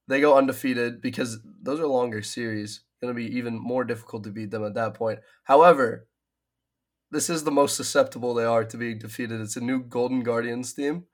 [0.09, 2.81] they go undefeated because those are longer series.
[3.01, 5.21] Going to be even more difficult to beat them at that point.
[5.45, 6.09] However,
[7.11, 9.41] this is the most susceptible they are to being defeated.
[9.41, 11.05] It's a new Golden Guardians team,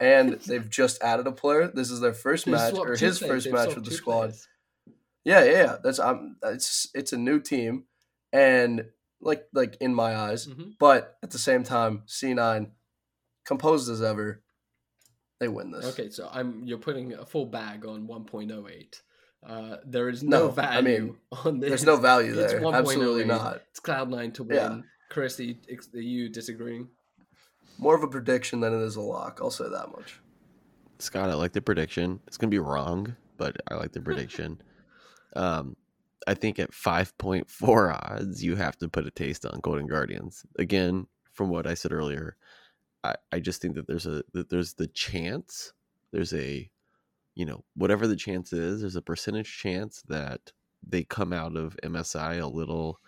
[0.00, 1.70] and they've just added a player.
[1.72, 3.20] This is their first They match or his players.
[3.20, 4.20] first They've match with the squad.
[4.30, 4.48] players.
[5.24, 5.76] Yeah, yeah, yeah.
[5.82, 7.84] That's um, it's it's a new team,
[8.32, 8.86] and
[9.20, 10.72] like like in my eyes, Mhm.
[10.78, 12.72] but at the same time, C nine,
[13.46, 14.42] composed as ever,
[15.40, 15.84] they win this.
[15.86, 19.00] Okay, so I'm you're putting a full bag on 1.08.
[19.46, 21.68] Uh, there is no, No, value I mean, on this.
[21.68, 22.60] There's no value there.
[22.60, 22.74] 1.08.
[22.78, 23.62] Absolutely not.
[23.70, 24.56] It's Cloud9 to win.
[24.56, 24.80] Yeah.
[25.08, 25.56] Chris, are you,
[25.94, 26.88] are you disagreeing?
[27.78, 29.40] More of a prediction than it is a lock.
[29.42, 30.20] I'll say that much.
[30.98, 32.20] Scott, I like the prediction.
[32.26, 34.60] It's gonna be wrong, but I like the prediction.
[35.36, 35.76] um,
[36.26, 39.86] I think at five point four odds, you have to put a taste on Golden
[39.86, 40.46] Guardians.
[40.58, 42.36] Again, from what I said earlier,
[43.02, 45.72] I, I just think that there's a that there's the chance,
[46.12, 46.70] there's a,
[47.34, 50.52] you know, whatever the chance is, there's a percentage chance that
[50.86, 53.00] they come out of MSI a little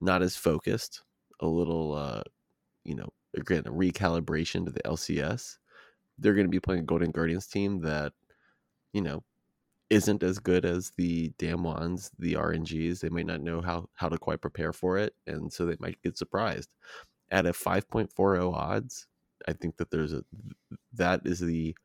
[0.00, 1.02] not as focused,
[1.40, 2.22] a little, uh,
[2.84, 5.58] you know, again a recalibration to the LCS
[6.18, 8.12] they're going to be playing a Golden Guardians team that,
[8.92, 9.24] you know,
[9.90, 13.00] isn't as good as the Damwons, the RNGs.
[13.00, 16.02] They might not know how how to quite prepare for it, and so they might
[16.02, 16.70] get surprised.
[17.30, 19.08] At a 5.40 odds,
[19.48, 20.24] I think that there's a
[20.94, 21.76] that is the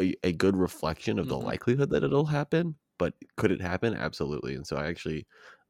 [0.00, 1.38] a, a good reflection of the Mhm.
[1.38, 2.76] likelihood that it'll happen.
[2.98, 3.94] But could it happen?
[3.94, 4.54] Absolutely.
[4.54, 5.26] And so I actually,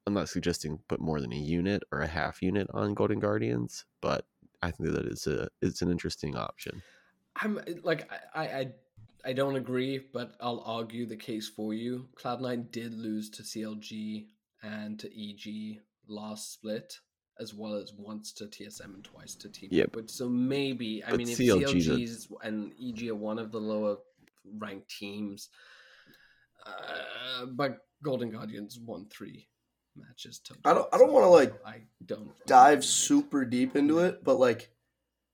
[0.07, 3.85] I'm not suggesting put more than a unit or a half unit on Golden Guardians,
[4.01, 4.27] but
[4.63, 6.83] I think that it's a it's an interesting option.
[7.37, 8.73] I'm like I, I
[9.25, 12.09] I don't agree, but I'll argue the case for you.
[12.17, 14.27] Cloud9 did lose to CLG
[14.63, 16.99] and to EG last split,
[17.39, 19.87] as well as once to TSM and twice to Team Yep.
[19.87, 20.11] Liquid.
[20.11, 23.61] So maybe I But mean if CLG 's a- and EG are one of the
[23.61, 23.99] lower
[24.59, 25.49] ranked teams,
[26.67, 29.49] uh, but Golden Guardians won three
[29.97, 30.39] matches.
[30.41, 34.39] To I don't- I don't wanna, like, I don't Dive super deep into it, but
[34.39, 34.71] like,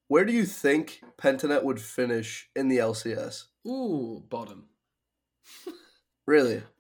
[0.09, 3.45] where do you think Pentanet would finish in the LCS?
[3.67, 4.69] Ooh, bottom.
[6.27, 6.63] Really?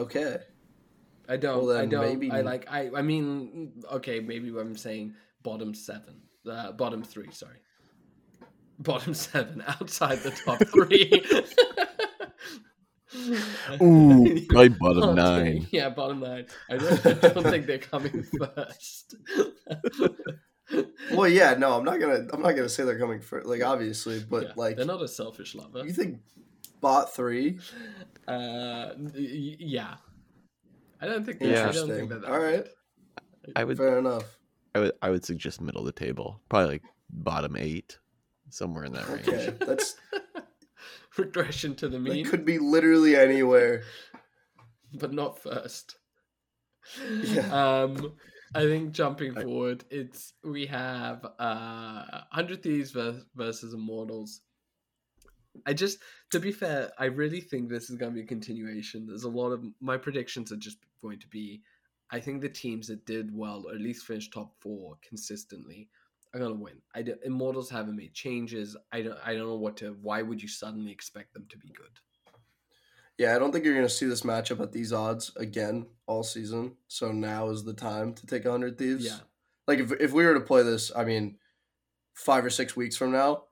[0.00, 0.38] Okay.
[1.28, 1.66] I don't.
[1.66, 2.00] Well, I don't.
[2.06, 2.66] maybe- I like.
[2.70, 2.90] I.
[2.96, 7.30] I mean, okay, maybe I'm saying bottom seven, uh, bottom three.
[7.32, 7.58] Sorry,
[8.78, 11.24] bottom seven outside the top three.
[13.82, 15.66] Ooh, probably bottom Okay, nine.
[15.70, 16.46] Yeah, bottom nine.
[16.68, 19.14] I don't, I don't think they're coming first.
[21.14, 22.26] Well, yeah, no, I'm not gonna.
[22.32, 23.46] I'm not gonna say they're coming first.
[23.46, 25.82] like obviously, but Yeah, like, they're not a selfish lover.
[25.84, 26.20] you think
[26.82, 27.58] bot three?
[28.26, 29.94] Uh, y- yeah.
[31.00, 31.38] I don't think.
[31.40, 31.68] Yeah.
[31.68, 32.08] I don't think Interesting.
[32.10, 32.20] that.
[32.22, 32.64] that All right.
[33.44, 33.52] good.
[33.56, 34.24] I would Fair enough.
[34.74, 37.98] I would I would suggest middle of the table, probably like bottom eight,
[38.50, 39.26] somewhere in that range.
[39.26, 39.96] Okay, that's
[41.18, 42.24] Regression to the mean.
[42.24, 43.82] could be literally anywhere.
[44.94, 45.96] but not first.
[47.22, 47.82] Yeah.
[47.82, 48.14] Um,
[48.54, 54.40] I think jumping forward, it's we have uh, Hundred Thieves versus, versus Immortals.
[55.66, 55.98] I just,
[56.30, 59.06] to be fair, I really think this is going to be a continuation.
[59.06, 61.62] There's a lot of my predictions are just going to be.
[62.10, 65.90] I think the teams that did well, or at least finished top four consistently,
[66.36, 66.82] going to win.
[66.94, 68.76] I do, Immortals haven't made changes.
[68.92, 69.18] I don't.
[69.24, 69.96] I don't know what to.
[70.02, 71.90] Why would you suddenly expect them to be good?
[73.18, 76.76] Yeah, I don't think you're gonna see this matchup at these odds again all season.
[76.86, 79.04] So now is the time to take hundred thieves.
[79.04, 79.18] Yeah.
[79.66, 81.36] Like if if we were to play this, I mean,
[82.14, 83.44] five or six weeks from now,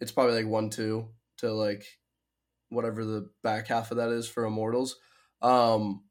[0.00, 1.86] it's probably like one two to like
[2.68, 4.96] whatever the back half of that is for Immortals.
[5.40, 6.02] Um,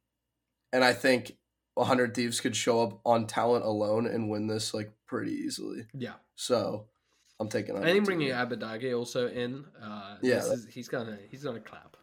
[0.72, 1.34] and I think
[1.78, 5.86] hundred thieves could show up on talent alone and win this like pretty easily.
[5.94, 6.14] Yeah.
[6.36, 6.86] So
[7.40, 7.76] I'm taking.
[7.76, 8.40] I think 100 bringing Thieves.
[8.40, 9.66] Abbedagge also in.
[9.82, 11.98] Uh, Yeah, this that- is, he's gonna he's gonna clap.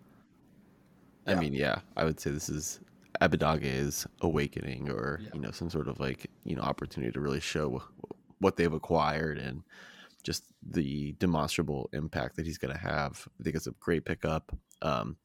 [1.26, 1.40] I Yeah.
[1.40, 2.80] mean, yeah, I would say this is
[3.20, 5.30] Abbedagge's awakening, or Yeah.
[5.34, 7.82] you know, some sort of like you know opportunity to really show
[8.38, 9.62] what they've acquired and
[10.22, 13.26] just the demonstrable impact that he's going to have.
[13.40, 14.56] I think it's a great pickup.
[14.82, 15.16] Um,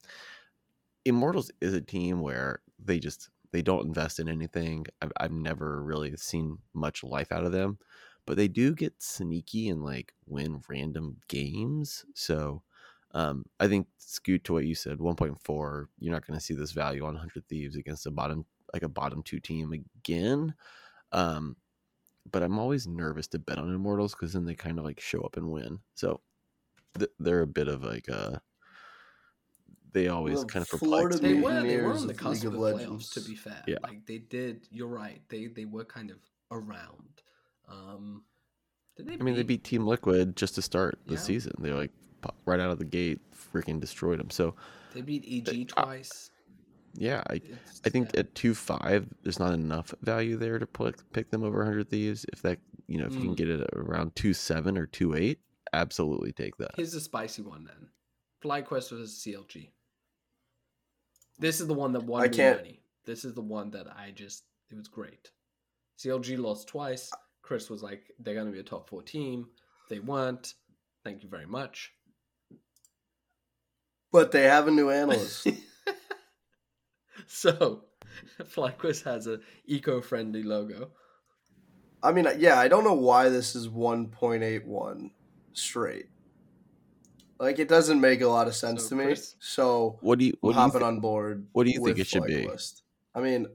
[1.04, 4.84] Immortals is a team where they just they don't invest in anything.
[5.00, 7.78] I've, I've never really seen much life out of them,
[8.26, 12.04] but they do get sneaky and like win random games.
[12.16, 12.64] So
[13.12, 15.86] um, I think scoot to what you said, 1.4.
[16.00, 18.88] You're not going to see this value on 100 Thieves against a bottom like a
[18.88, 20.52] bottom two team again.
[21.12, 21.54] Um,
[22.28, 25.20] but I'm always nervous to bet on Immortals because then they kind of like show
[25.20, 25.78] up and win.
[25.94, 26.22] So
[26.98, 28.42] th- they're a bit of like a.
[29.94, 31.40] They always Well, kind of Florida perplex They me.
[31.40, 33.12] were they were on the of cusp League of of the playoffs.
[33.14, 33.76] To be fair, Yeah.
[33.82, 34.66] like they did.
[34.70, 35.22] You're right.
[35.28, 36.18] They they were kind of
[36.50, 37.22] around.
[37.68, 38.24] Um,
[38.96, 39.14] did they?
[39.14, 41.20] I mean, they beat Team Liquid just to start the Yeah.
[41.20, 41.52] season.
[41.60, 44.30] They like po- right out of the gate, freaking destroyed them.
[44.30, 44.56] So
[44.92, 46.30] They beat EG uh, twice.
[46.94, 48.20] yeah, I It's- I think yeah.
[48.20, 52.26] at two five, there's not enough value there to pick pick them over hundred thieves.
[52.32, 53.36] If that you know if you can Mm.
[53.36, 55.38] get it around two seven or two eight,
[55.72, 56.72] absolutely take that.
[56.74, 57.90] Here's a spicy one then.
[58.42, 59.70] FlyQuest versus CLG.
[61.38, 62.80] This is the one that won I me can't- money.
[63.04, 65.30] This is the one that I just it was great.
[65.98, 67.10] CLG lost twice.
[67.42, 69.48] Chris was like, they're gonna be a top four team.
[69.90, 70.54] They weren't.
[71.04, 71.92] Thank you very much.
[74.10, 75.48] But they have a new analyst.
[77.26, 77.84] so
[78.40, 80.90] FlyQuest has a eco-friendly logo.
[82.02, 85.10] I mean, yeah, I don't know why this is 1.81
[85.52, 86.06] straight.
[87.38, 89.04] Like, it doesn't make a lot of sense So, to me.
[89.06, 91.46] Chris- So, What do you I'm what do you hopping on board.
[91.52, 92.44] what do you think it should be?
[92.46, 92.82] FlyQuest.
[93.14, 93.46] I mean,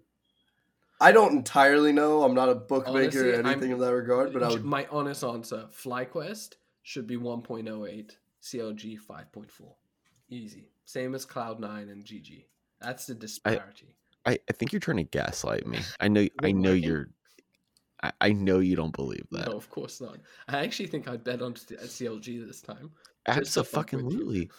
[1.02, 2.24] I don't entirely know.
[2.24, 4.66] I'm not a bookmaker Honestly, or I'm- anything of that regard, but I J- would.
[4.66, 9.76] My honest answer: FlyQuest should be 1.08, CLG 5.4.
[10.30, 12.46] Easy, same as Cloud9 and GG.
[12.82, 13.96] That's the disparity.
[14.26, 15.80] I, I think you're trying to gaslight me.
[16.00, 17.10] I know I know you're
[18.04, 19.48] I, I know you don't believe that.
[19.48, 20.18] No, of course not.
[20.48, 22.92] I actually think I'd bet on CLG this time.
[23.28, 24.06] just to fuck with.
[24.06, 24.50] Absolutely.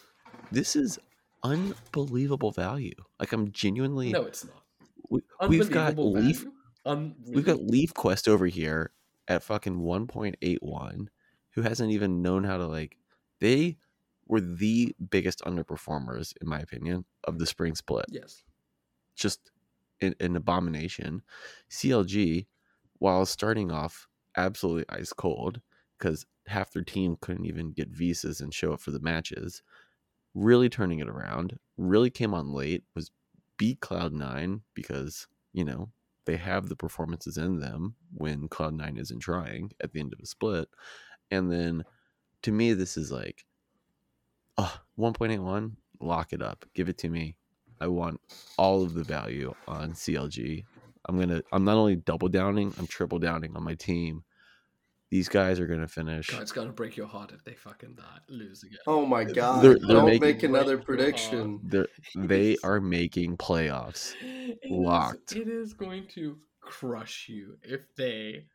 [0.51, 0.99] This is
[1.43, 2.93] unbelievable value.
[3.19, 4.63] Like I'm genuinely No, it's not.
[5.09, 6.45] we, we've got Unbelievable Leaf
[6.85, 7.13] value.
[7.27, 7.61] We've got?
[7.61, 8.91] Leaf Quest over here
[9.27, 11.07] at fucking 1.81
[11.51, 12.97] who hasn't even known how to like
[13.39, 13.77] they
[14.27, 18.05] were the biggest underperformers in my opinion of the spring split.
[18.09, 18.43] Yes.
[19.15, 19.51] just
[20.01, 21.21] an, an abomination.
[21.69, 22.45] CLG,
[23.01, 25.59] while starting off absolutely ice cold,
[25.97, 29.63] because half their team couldn't even get visas and show up for the matches,
[30.35, 33.09] really turning it around, really came on late, was
[33.57, 35.89] beat Cloud9 because, you know,
[36.25, 40.27] they have the performances in them when Cloud9 isn't trying at the end of a
[40.27, 40.69] split.
[41.31, 41.83] And then
[42.43, 43.45] to me, this is like,
[44.59, 47.35] oh, 1.81, lock it up, give it to me.
[47.79, 48.21] I want
[48.59, 50.65] all of the value on CLG.
[51.11, 51.41] I'm gonna.
[51.51, 52.73] I'm not only double downing.
[52.79, 54.23] I'm triple downing on my team.
[55.09, 56.29] These guys are gonna finish.
[56.29, 58.79] God, it's gonna break your heart if they fucking die, lose again.
[58.87, 59.61] Oh my god!
[59.61, 61.59] They're- they're don't making- make another prediction.
[61.63, 64.13] They're, they are making playoffs.
[64.21, 65.35] It is- Locked.
[65.35, 68.45] it is going to crush you if they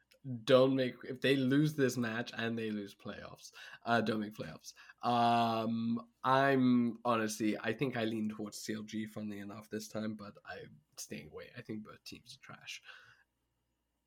[0.44, 3.52] don't make if they lose this match and they lose playoffs.
[3.84, 4.72] Uh don't make playoffs.
[5.02, 10.70] Um I'm honestly I think I lean towards CLG funnily enough this time, but I'm
[10.96, 11.44] staying away.
[11.56, 12.82] I think both teams are trash.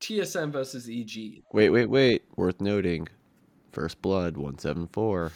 [0.00, 1.42] TSM versus EG.
[1.52, 2.24] Wait, wait, wait.
[2.36, 3.08] Worth noting.
[3.72, 5.32] First blood, one seven four.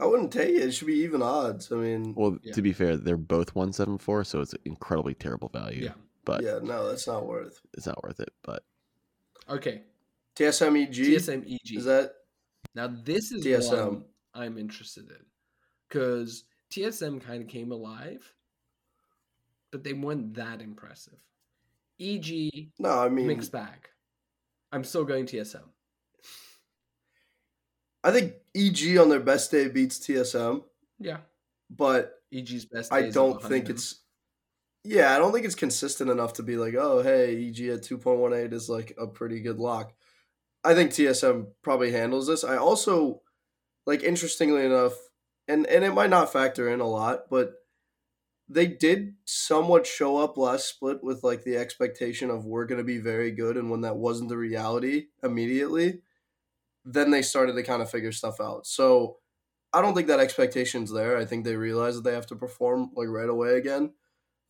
[0.00, 0.62] I wouldn't take it.
[0.62, 1.70] It should be even odds.
[1.70, 2.52] I mean, Well, Yeah.
[2.54, 5.84] to be fair, they're both one seven four, so it's incredibly terrible value.
[5.84, 5.94] Yeah.
[6.24, 7.60] But yeah, no, that's not worth.
[7.74, 8.32] it's not worth it.
[8.44, 8.62] But
[9.48, 9.82] Okay.
[10.36, 10.90] TSMEG.
[10.94, 11.76] TSM EG.
[11.76, 12.12] Is that
[12.74, 13.88] Now this is TSM.
[13.88, 14.04] one
[14.34, 15.24] I'm interested in
[15.88, 18.32] because TSM kind of came alive,
[19.70, 21.18] but they weren't that impressive.
[22.00, 22.98] EG no?
[23.00, 23.88] I mean, mixed bag.
[24.72, 25.68] I'm still going TSM.
[28.04, 30.62] I think EG on their best day beats TSM,
[30.98, 31.18] Yeah,
[31.70, 32.92] but EG's best.
[32.92, 33.76] I days don't think them.
[33.76, 34.01] it's.
[34.84, 37.98] Yeah, I don't think it's consistent enough to be like, oh, hey, EG at two
[37.98, 39.92] point one eight is like a pretty good lock.
[40.64, 42.44] I think TSM probably handles this.
[42.44, 43.22] I also
[43.86, 44.94] like interestingly enough,
[45.48, 47.54] and and it might not factor in a lot, but
[48.48, 52.84] they did somewhat show up last split with like the expectation of we're going to
[52.84, 56.02] be very good, and when that wasn't the reality immediately,
[56.84, 58.66] then they started to kind of figure stuff out.
[58.66, 59.18] So
[59.72, 61.16] I don't think that expectation's there.
[61.18, 63.92] I think they realize that they have to perform like right away again.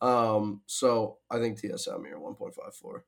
[0.03, 3.05] Um, so I think TSM here one point five four.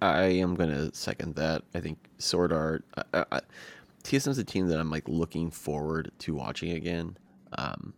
[0.00, 1.62] I am gonna second that.
[1.74, 2.80] I think SwordArt,
[3.12, 3.40] I, I,
[4.02, 7.18] TSM's a team that I'm like looking forward to watching again.
[7.58, 7.92] Um,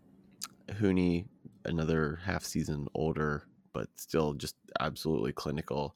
[0.68, 1.26] Huni,
[1.64, 5.94] another half season older, but still just absolutely clinical.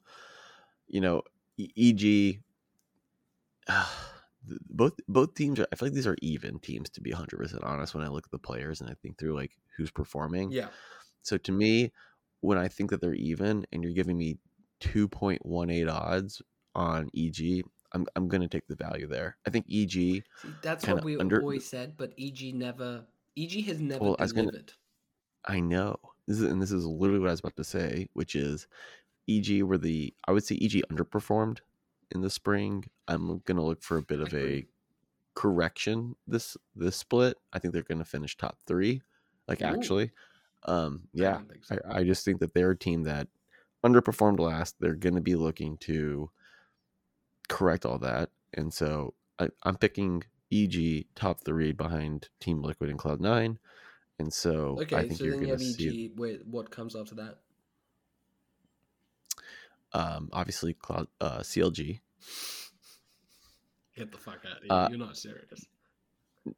[0.87, 1.23] You know,
[1.59, 2.39] EG.
[4.69, 5.67] both both teams are.
[5.71, 7.93] I feel like these are even teams to be 100 percent honest.
[7.95, 10.51] When I look at the players and I think through like who's performing.
[10.51, 10.67] Yeah,
[11.21, 11.91] So to me,
[12.41, 14.37] when I think that they're even and you're giving me
[14.81, 16.41] 2.18 odds
[16.75, 19.37] on EG, I'm I'm going to take the value there.
[19.47, 20.23] I think EG, See,
[20.61, 23.05] that's what we under- always said, but EG never.
[23.37, 24.51] EG has never Well, I gonna-
[25.45, 25.97] I know.
[26.27, 28.67] This is and this is literally what I was about to say, which is
[29.29, 31.59] EG were the I would say EG underperformed
[32.11, 32.85] in the spring.
[33.07, 34.65] I'm going to look for a bit of a
[35.35, 37.37] correction this this split.
[37.51, 39.01] I think they're going to finish top 3
[39.47, 39.65] like Ooh.
[39.65, 40.11] actually.
[40.63, 41.33] Um yeah.
[41.33, 41.77] don't so.
[41.87, 43.27] I, I just think that they're a team that
[43.85, 44.75] underperformed last.
[44.79, 46.31] They're going to be looking to
[47.47, 52.97] correct all that, and so I, I'm picking EG top three behind Team Liquid and
[52.97, 53.59] Cloud Nine,
[54.17, 56.11] and so I think so you're going to see.
[56.15, 57.39] Wait, what comes after that?
[59.95, 61.99] Um, obviously Cloud uh, CLG.
[63.95, 64.57] Get the fuck out!
[64.69, 65.65] Uh, You're not serious.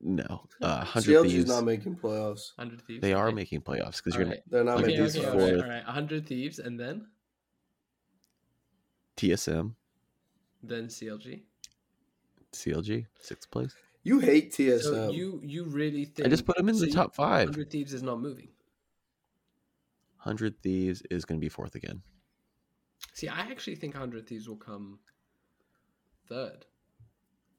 [0.02, 1.48] No, uh, Hundred CLG's Thieves.
[1.48, 2.52] not making playoffs.
[2.58, 3.02] Hundred thieves.
[3.02, 3.36] They are okay.
[3.36, 4.42] making playoffs because you're Alright.
[4.50, 5.42] They're not Okay, Okay, making this is okay, playoffs.
[5.42, 5.84] All right, all right.
[5.84, 7.08] hundred thieves, and then
[9.16, 9.76] TSM,
[10.62, 11.42] then CLG.
[12.54, 13.74] CLG, sixth place.
[14.04, 14.82] You hate TSM.
[14.82, 17.48] So you you really think I just put them in so the top five.
[17.50, 18.50] Hundred thieves is not moving.
[20.18, 22.02] Hundred Thieves is going to be fourth again.
[23.18, 25.00] See, I actually think hundred thieves will come
[26.30, 26.68] third.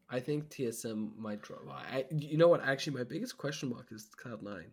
[0.09, 1.62] I think TSM might drop.
[1.68, 2.62] I, you know what?
[2.62, 4.70] Actually, my biggest question mark is Cloud Nine.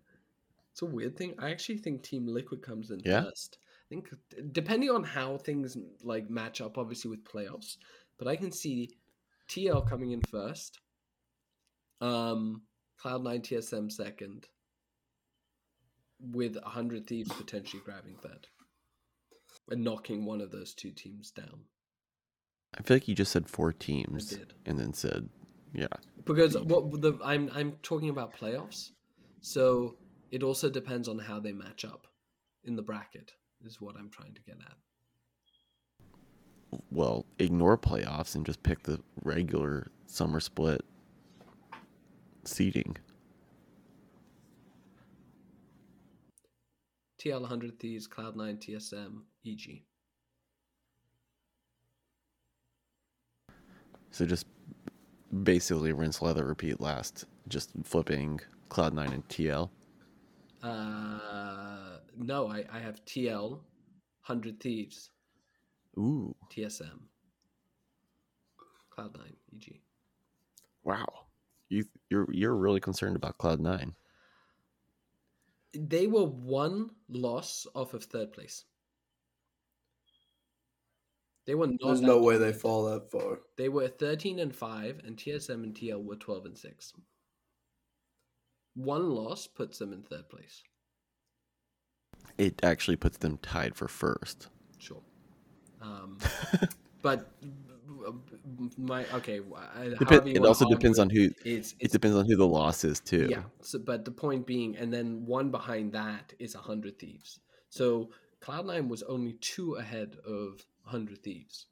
[0.72, 1.34] It's a weird thing.
[1.40, 3.24] I actually think Team Liquid comes in Yeah?
[3.24, 3.58] first.
[3.64, 4.10] I think
[4.52, 7.78] depending on how things like match up, obviously with playoffs,
[8.20, 8.92] but I can see
[9.50, 10.82] TL coming in first.
[12.00, 12.62] Um,
[12.98, 14.46] Cloud Nine TSM second,
[16.20, 18.46] with hundred thieves potentially grabbing third,
[19.70, 21.62] and knocking one of those two teams down.
[22.78, 25.30] I feel like you just said four teams and then said,
[25.74, 25.88] yeah.
[26.26, 28.92] Because what the I'm I'm talking about playoffs,
[29.42, 29.96] so
[30.32, 32.08] it also depends on how they match up
[32.64, 33.34] in the bracket.
[33.66, 34.76] Is what I'm trying to get at.
[36.92, 40.84] Well, ignore playoffs and just pick the regular summer split
[42.44, 42.98] seating.
[47.20, 49.84] TL 100 Thieves, Cloud9, TSM, EG.
[54.12, 54.46] So just
[55.44, 57.26] basically rinse, leather, repeat last.
[57.48, 58.40] Just flipping
[58.70, 59.70] Cloud9 and TL.
[60.64, 63.52] Uh, no, I, I have TL,
[64.26, 65.12] 100 Thieves,
[65.98, 67.00] Ooh, TSM,
[68.92, 69.80] Cloud9, EG.
[70.84, 71.06] wow.
[71.70, 73.94] You you're you're really concerned about Cloud9.
[75.74, 78.66] They were one loss off of third place.
[81.46, 81.78] They were not.
[81.84, 83.40] There's no way they fall that far.
[83.58, 86.94] They were 13 and 5, and TSM and TL were 12 and 6.
[88.76, 90.64] One loss puts them in third place.
[92.38, 94.50] It actually puts them tied for first.
[94.80, 95.02] Sure.
[95.82, 96.18] Um,
[97.02, 97.30] but
[98.78, 99.40] my okay.
[99.40, 101.30] I- Depen- however you it also depends on who.
[101.46, 103.28] It's, It depends on who the loss is too.
[103.30, 103.44] yeah.
[103.62, 107.40] So, but the point being, and then one behind that is a hundred thieves.
[107.70, 108.10] So
[108.42, 111.66] Cloud Nine was only two ahead of hundred thieves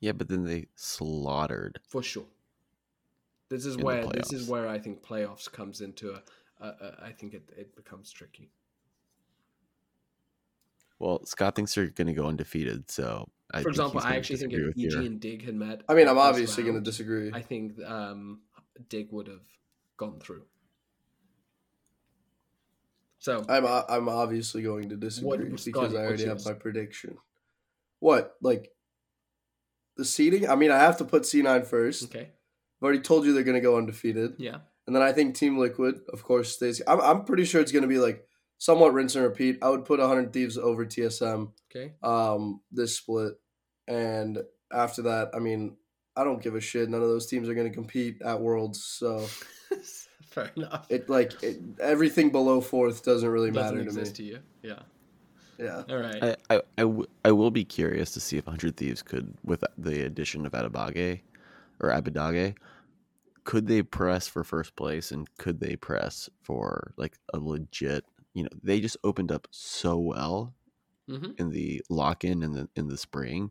[0.00, 1.80] Yeah, but then they slaughtered.
[1.88, 2.26] for sure.
[3.48, 6.22] This is where this is where I think playoffs comes into a.
[6.60, 8.50] a, a I think it, it becomes tricky.
[10.98, 12.90] Well, Scott thinks they're going to go undefeated.
[12.90, 15.82] So, I For example, I actually think disagree if EG your- and Dig had met,
[15.88, 17.30] I mean, I'm obviously going to disagree.
[17.32, 18.40] I think um,
[18.88, 19.46] Dig would have
[19.96, 20.42] gone through.
[23.20, 27.16] So I'm o- I'm obviously going to disagree Scotty, because I already have my prediction.
[28.00, 28.70] What like
[29.96, 30.48] the seeding?
[30.48, 32.04] I mean, I have to put C9 first.
[32.04, 35.34] okay, I've already told you they're going to go undefeated, yeah, and then I think
[35.34, 36.80] Team Liquid, of course, stays.
[36.86, 38.24] I'm I'm pretty sure it's going to be like
[38.58, 39.58] somewhat rinse and repeat.
[39.62, 43.34] I would put 100 Thieves over TSM okay, um this split,
[43.86, 44.38] and
[44.72, 45.76] after that, I mean,
[46.16, 46.88] I don't give a shit.
[46.88, 49.26] None of those teams are going to compete at Worlds, so
[50.26, 50.86] fair enough.
[50.88, 54.10] it like it, everything below fourth doesn't really doesn't matter to me.
[54.10, 54.38] to you.
[54.62, 54.80] Yeah.
[55.58, 55.82] Yeah.
[55.88, 56.22] All right.
[56.22, 59.64] I, I, I, w- I will be curious to see if 100 Thieves could, with
[59.76, 61.20] the addition of Adabage
[61.80, 62.56] or Abadage,
[63.44, 68.04] could they press for first place and could they press for like a legit,
[68.34, 70.54] you know, they just opened up so well
[71.08, 73.50] hmm in the lock in in the, in the spring.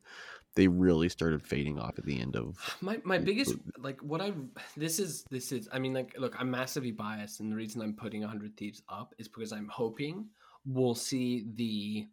[0.55, 4.33] They really started fading off at the end of, My my biggest like what I
[4.75, 7.93] this is this is I mean like look I'm massively biased and the reason I'm
[7.93, 10.27] putting 100 thieves up is because I'm hoping
[10.67, 12.07] we'll see the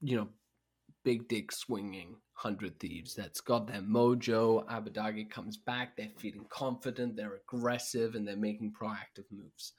[0.00, 0.28] you know
[1.04, 2.10] big dick swinging
[2.40, 3.14] 100 thieves.
[3.14, 4.66] That's got their mojo.
[4.66, 5.96] Abbedagge comes back.
[5.96, 7.16] They're feeling confident.
[7.16, 9.72] They're aggressive and they're making proactive moves.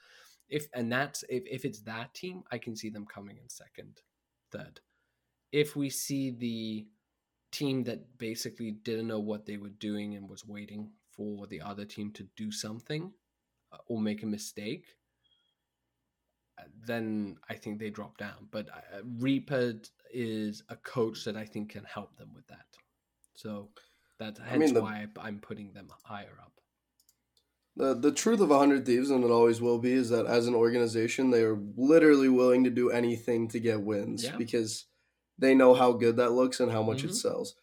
[0.49, 4.01] If and that's if, if it's that team I can see them coming in second
[4.51, 4.79] third.
[5.51, 6.87] If we see the
[7.51, 11.85] team that basically didn't know what they were doing and was waiting for the other
[11.85, 13.11] team to do something
[13.71, 14.85] uh, or make a mistake,
[16.85, 18.47] then I think they drop down.
[18.51, 19.75] But uh, Reaper
[20.13, 22.65] is a coach that I think can help them with that.
[23.35, 23.69] So
[24.19, 26.51] that's hence mean, the- why I, I'm putting them higher up.
[27.75, 30.53] The the truth of 100 Thieves, and it always will be, is that as an
[30.53, 34.37] organization, they are literally willing to do anything to get wins Yeah.
[34.37, 34.85] because
[35.39, 37.05] they know how good that looks and how much Mhm.
[37.09, 37.55] it sells.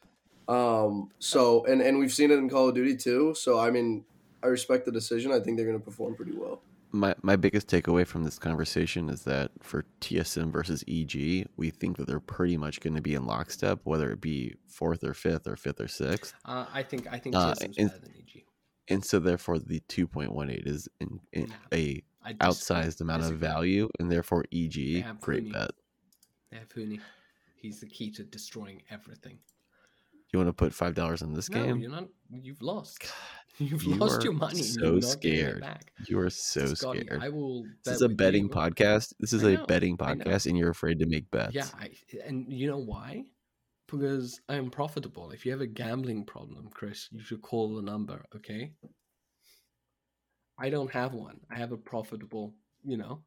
[0.48, 3.34] Um, so and and we've seen it in Call of Duty too.
[3.36, 4.04] So I mean,
[4.42, 5.30] I respect the decision.
[5.30, 6.60] I think they're going to perform pretty well.
[6.92, 11.96] My my biggest takeaway from this conversation is that for TSM versus EG, we think
[11.98, 15.46] that they're pretty much going to be in lockstep, whether it be fourth or fifth
[15.46, 18.44] or fifth or sixth, Uh, I think I think Uh, and- better than EG.
[18.88, 22.02] and so therefore the two point one eight is in, in Nah, a
[22.40, 25.52] outsized amount of value, and therefore EG great Funi.
[25.52, 25.70] bet.
[26.50, 27.00] They have Funi.
[27.54, 29.38] He's the key to destroying everything.
[30.32, 31.80] You want to put five dollars in this no, game?
[31.80, 32.08] you're not.
[32.30, 33.10] You've lost.
[33.58, 34.62] You've you lost your money.
[34.62, 35.66] so You're scared.
[36.08, 37.22] You are so Scotty, scared.
[37.22, 37.64] I will.
[37.84, 38.50] This is a betting you.
[38.50, 39.12] podcast.
[39.20, 41.54] This is I a know, betting podcast, and you're afraid to make bets.
[41.54, 41.90] Yeah, I,
[42.24, 43.24] and you know why?
[43.86, 45.30] Because I am profitable.
[45.32, 48.24] If you have a gambling problem, Chris, you should call the number.
[48.36, 48.72] Okay.
[50.58, 51.40] I don't have one.
[51.50, 52.54] I have a profitable.
[52.82, 53.22] You know.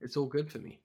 [0.00, 0.80] It's all good for me.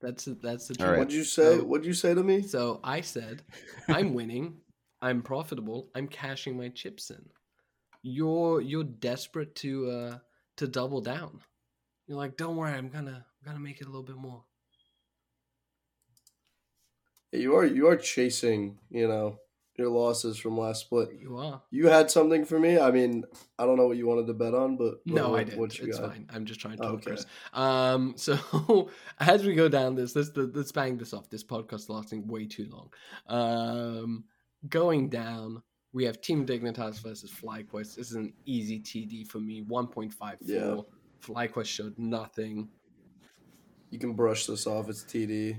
[0.00, 0.90] That's that's the All truth.
[0.90, 0.98] right.
[0.98, 1.58] What'd you say?
[1.58, 2.42] So- What'd you say to me?
[2.42, 3.42] So I said,
[3.88, 4.56] I'm winning.
[5.02, 5.90] I'm profitable.
[5.94, 7.22] I'm cashing my chips in.
[8.02, 10.18] You're you're desperate to uh
[10.56, 11.40] to double down.
[12.06, 14.42] You're like, don't worry, I'm gonna I'm gonna make it a little bit more.
[17.32, 19.36] You are you are chasing, you know,
[19.80, 21.10] your losses from last split.
[21.20, 21.62] You are.
[21.70, 22.78] You had something for me.
[22.78, 23.24] I mean,
[23.58, 25.56] I don't know what you wanted to bet on, but No, what, I.
[25.56, 26.10] What you It's got?
[26.12, 26.28] fine.
[26.32, 27.10] I'm just trying to Oh, talk, okay.
[27.10, 27.26] Chris.
[27.52, 31.28] Um, so as we go down this, let's let's bang this off.
[31.30, 32.90] This podcast lasting way too long.
[33.26, 34.24] Um,
[34.68, 35.62] going down,
[35.92, 37.96] we have Team Dignitas versus FlyQuest.
[37.96, 39.62] This is an easy TD for me.
[39.62, 40.74] One point five Yeah.
[40.76, 40.86] four.
[41.22, 42.68] FlyQuest showed nothing.
[43.90, 44.88] You can brush this off.
[44.88, 45.56] It's TD.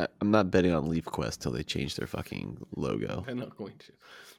[0.00, 3.22] I, I'm not betting on Leaf Quest till they change their fucking logo.
[3.26, 3.92] They're not going to.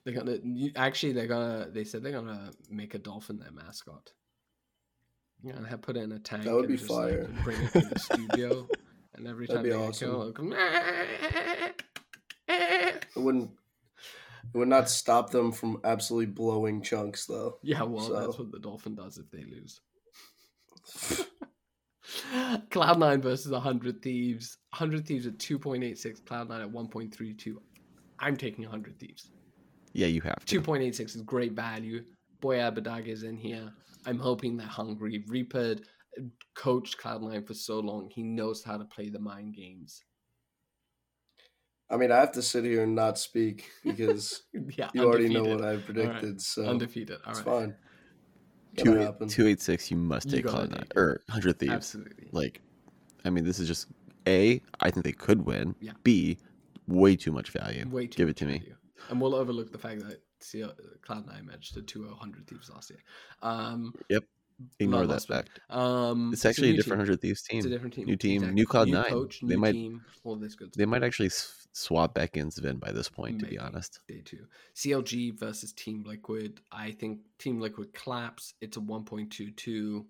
[0.03, 1.13] They're gonna you, actually.
[1.13, 1.67] They're gonna.
[1.69, 4.11] They said they're gonna make a dolphin their mascot.
[5.43, 6.43] Yeah, and have put it in a tank.
[6.43, 7.29] That would and be just, like, fire.
[7.43, 8.67] bring it to the studio,
[9.15, 10.09] and every That'd time be they get awesome.
[10.09, 10.53] killed, it'll
[12.47, 13.51] It wouldn't.
[14.53, 17.57] It would not stop them from absolutely blowing chunks, though.
[17.61, 19.79] Yeah, well, that's what the dolphin does if they lose.
[22.69, 24.57] Cloud9 versus 100 Thieves.
[24.71, 27.55] 100 Thieves at 2.86, Cloud9 at 1.32.
[28.19, 29.31] I'm taking 100 Thieves.
[29.93, 30.61] Yeah, you have to.
[30.61, 32.03] 2.86 is great value.
[32.39, 33.71] Boy Abbedagge is in here.
[34.05, 35.23] I'm hoping they're hungry.
[35.27, 35.75] Reaper
[36.55, 38.09] coached Cloud9 for so long.
[38.09, 40.03] He knows how to play the mind games.
[41.89, 44.43] I mean, I have to sit here and not speak because
[44.77, 47.19] Yeah, you already know what I predicted, so Undefeated.
[47.25, 47.59] All it's right.
[47.59, 47.75] fine.
[48.77, 49.91] Two two eight six.
[49.91, 51.73] You must take Cloud Nine or Hundred Thieves.
[51.73, 52.29] Absolutely.
[52.31, 52.61] Like,
[53.25, 53.87] I mean, this is just
[54.27, 54.61] a.
[54.79, 55.75] I think they could win.
[55.81, 55.91] Yeah.
[56.03, 56.37] B.
[56.87, 57.87] Way too much value.
[57.89, 58.63] Way too Give it to me.
[59.09, 60.73] And we'll overlook the fact that CL,
[61.07, 62.99] Cloud9 managed to 2 100 Thieves last year.
[63.41, 64.23] Um, yep.
[64.79, 65.59] Ignore that fact.
[65.69, 67.05] um, It's actually a new different team.
[67.07, 67.57] Hundred Thieves team.
[67.59, 68.05] It's a different team.
[68.05, 68.53] New team, Exactly.
[68.55, 69.05] new Cloud new Nine.
[69.05, 71.29] Coach, They new might- team, all this good They might actually
[71.73, 73.39] swap back in Zven by this point.
[73.39, 74.45] To be honest, Day two.
[74.75, 76.59] CLG versus Team Liquid.
[76.71, 78.53] I think Team Liquid claps.
[78.61, 80.05] It's a 1.22.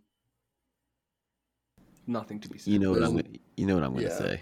[2.08, 2.74] Nothing to be said.
[2.74, 3.16] you know what There's I'm.
[3.18, 4.18] Gonna, you know what I'm going to Yeah.
[4.18, 4.42] say.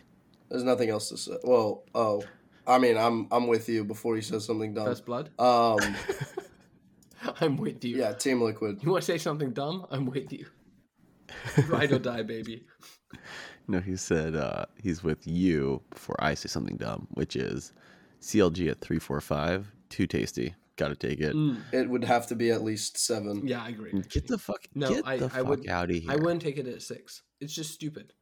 [0.50, 1.38] There's nothing else to say.
[1.44, 2.24] Well, oh,
[2.66, 3.84] I mean, I'm I'm with you.
[3.84, 4.86] Before you said something dumb.
[4.86, 5.30] First blood.
[5.38, 5.80] Um,
[7.42, 7.98] I'm with you.
[7.98, 8.80] yeah, Team Liquid.
[8.82, 9.86] You want to say something dumb?
[9.92, 10.46] I'm with you.
[11.68, 12.66] Ride or die, baby.
[13.70, 17.72] No, he said uh, he's with you before I say something dumb, which is
[18.22, 19.72] CLG at three four five.
[19.90, 20.56] Too tasty.
[20.76, 21.36] Got to take it.
[21.36, 23.46] Mm, It would have to be at least seven.
[23.46, 23.92] yeah, I agree.
[24.10, 24.66] Get the fuck.
[24.76, 26.10] No, get I- the I fuck would- out of here.
[26.12, 27.22] I wouldn't take it at six.
[27.42, 28.14] It's just stupid.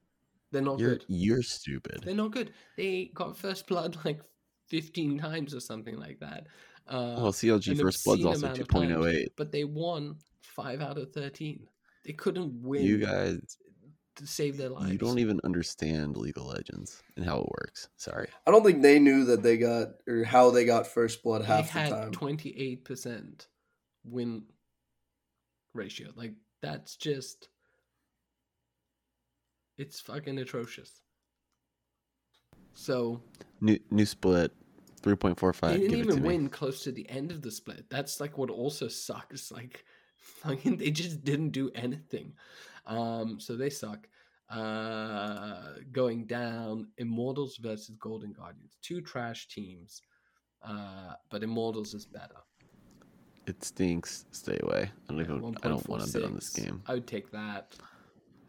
[0.52, 1.06] They're not You're good.
[1.08, 2.02] you're stupid.
[2.04, 2.52] They're not good.
[2.78, 4.22] They got first blood like
[4.70, 6.48] 15 times or something like that.
[6.88, 9.30] Uh, Well, CLG first blood's also amount two of point times, oh eight.
[9.38, 11.68] but they won five out of 13.
[12.06, 13.58] They couldn't win You guys, to
[14.26, 14.91] save their lives.
[14.91, 17.89] you don't even understand League of Legends and how it works.
[17.97, 18.28] Sorry.
[18.47, 21.45] I don't think they knew that they got or how they got first blood They
[21.47, 22.11] half the had time.
[22.11, 23.45] 28%
[24.05, 24.43] win
[25.74, 26.09] ratio.
[26.15, 27.49] Like, that's just.
[29.78, 30.91] It's fucking atrocious.
[32.74, 33.22] So,
[33.61, 34.51] New new split,
[35.01, 35.61] 3.45.
[35.61, 36.28] They didn't Give it even me.
[36.28, 37.86] win close to the end of the split.
[37.89, 39.51] That's like what also sucks.
[39.51, 39.84] Like,
[40.45, 42.34] I mean, they just didn't do anything.
[42.88, 44.08] Um, so they suck.
[44.50, 50.02] Uh, going down, Immortals versus Golden Guardians, two trash teams.
[50.66, 52.38] Uh, but Immortals is better.
[53.46, 54.26] It stinks.
[54.32, 54.90] Stay away.
[55.10, 55.56] I don't Yeah, even.
[55.64, 56.82] I don't want to bet on this game.
[56.88, 57.74] I would take that.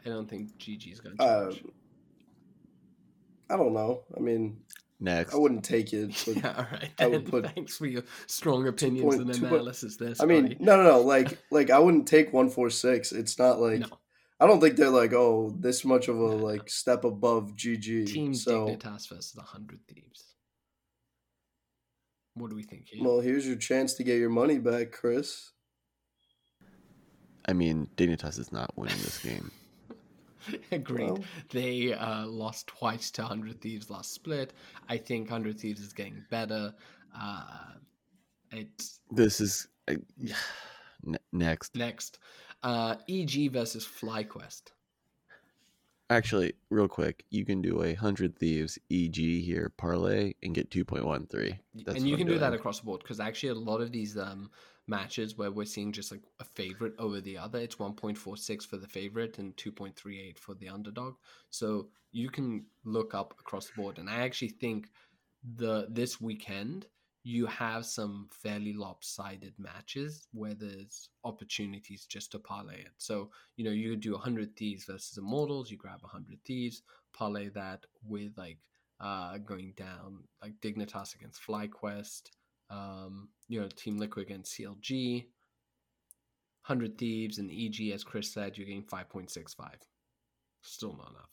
[0.05, 1.53] I don't think GG's gonna Uh.
[3.51, 4.03] I don't know.
[4.17, 4.59] I mean,
[5.01, 5.33] Next.
[5.35, 6.11] I wouldn't take it.
[6.27, 6.91] But, yeah, all right.
[6.99, 10.15] I would put Thanks for your strong opinions point- and two point- analysis there.
[10.21, 11.01] I mean, no, no, no.
[11.03, 13.13] Like, like I wouldn't take one four six.
[13.13, 13.87] It's not like no.
[14.41, 16.37] I don't think they're like, oh, this much of a No, no.
[16.37, 18.07] like step above GG.
[18.07, 20.35] Team so Dignitas versus the Hundred Thieves.
[22.35, 23.03] What do we think here?
[23.05, 25.51] Well, here's your chance to get your money back, Chris.
[27.49, 29.51] I mean, Dignitas is not winning this game.
[30.73, 31.11] Agreed.
[31.11, 34.53] Well- They uh, lost twice to 100 Thieves last split.
[34.89, 36.73] I think 100 Thieves is getting better.
[37.19, 37.43] Uh,
[38.53, 39.95] it's This is uh,
[41.33, 41.75] next.
[41.75, 42.19] next.
[42.63, 44.63] Uh, EG versus FlyQuest.
[46.11, 50.85] Actually, real quick, you can do a hundred thieves EG here parlay and get two
[50.85, 51.59] point one three.
[51.75, 54.17] That's and you can do that across the board because actually a lot of these
[54.17, 54.51] um,
[54.89, 58.89] matches where we're seeing just like a favorite over the other, it's 1.46 for the
[58.89, 61.15] favorite and 2.38 for the underdog.
[61.51, 63.99] So you can look up across the board.
[63.99, 64.89] And I actually think
[65.57, 66.87] the this weekend
[67.29, 72.93] you have some fairly lopsided matches where there's opportunities just to parlay it.
[72.97, 76.81] So, you know, you could do 100 Thieves versus Immortals, you grab 100 Thieves,
[77.13, 78.57] parlay that with like
[78.99, 82.31] uh, going down like Dignitas against FlyQuest,
[82.71, 85.27] um, you know, Team Liquid against CLG,
[86.65, 89.69] 100 Thieves, and EG, as Chris said, you're getting 5.65.
[90.63, 91.29] Still not enough.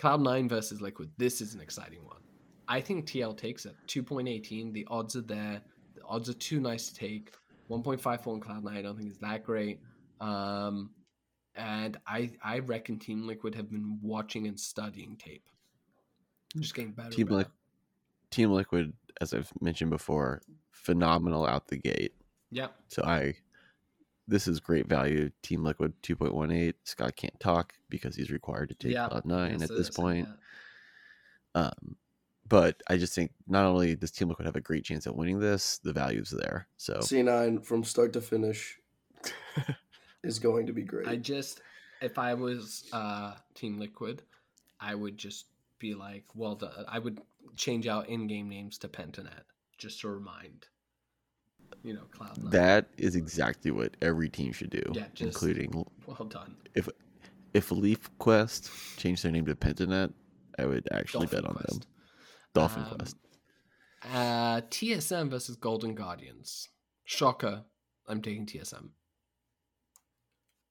[0.00, 1.10] Cloud9 versus Liquid.
[1.18, 2.22] This is an exciting one.
[2.70, 3.74] I think TL takes it.
[3.88, 4.72] 2.18.
[4.72, 5.60] The odds are there.
[5.96, 7.32] The odds are too nice to take.
[7.68, 8.76] 1.54 on Cloud9.
[8.76, 9.80] I don't think it's that great.
[10.20, 10.90] Um,
[11.56, 15.42] and I I reckon Team Liquid have been watching and studying tape.
[16.56, 17.10] Just getting better.
[17.10, 17.38] Team better.
[17.38, 17.54] Liquid,
[18.30, 22.14] Team Liquid, as I've mentioned before, phenomenal out the gate.
[22.52, 22.72] Yep.
[22.88, 23.34] So I,
[24.28, 25.30] this is great value.
[25.42, 26.76] Team Liquid two point one eight.
[26.84, 30.28] Scott can't talk because he's required to take Yeah, Cloud nine at this point.
[31.56, 31.96] Um,
[32.50, 35.38] but I just think not only does Team Liquid have a great chance at winning
[35.40, 36.66] this, the value's there.
[36.76, 38.78] So C9 from start to finish
[40.22, 41.08] is going to be great.
[41.08, 41.62] I just,
[42.02, 44.22] if I was uh, Team Liquid,
[44.80, 45.46] I would just
[45.78, 47.20] be like, well, the, I would
[47.56, 49.44] change out in-game names to Pentanet
[49.78, 50.66] just to remind,
[51.82, 52.50] you know, Cloud9.
[52.50, 56.56] that is exactly what every team should do, Yeah, just- including well done.
[57.54, 60.12] if Leaf Quest changed their name to Pentanet,
[60.58, 61.80] I would actually Dolphin bet on Quest.
[61.80, 61.88] them.
[62.54, 63.16] Dolphin Um, Quest.
[64.02, 66.68] Uh, TSM versus Golden Guardians.
[67.04, 67.64] Shocker.
[68.08, 68.88] I'm taking TSM.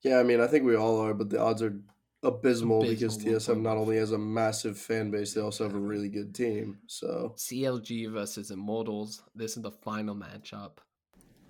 [0.01, 1.79] yeah, I mean, I think we all are, but the odds are
[2.23, 6.09] abysmal, because TSM not only has a massive fan base, they also have a really
[6.09, 6.79] good team.
[6.87, 9.23] So CLG versus Immortals.
[9.35, 10.79] This is the final matchup.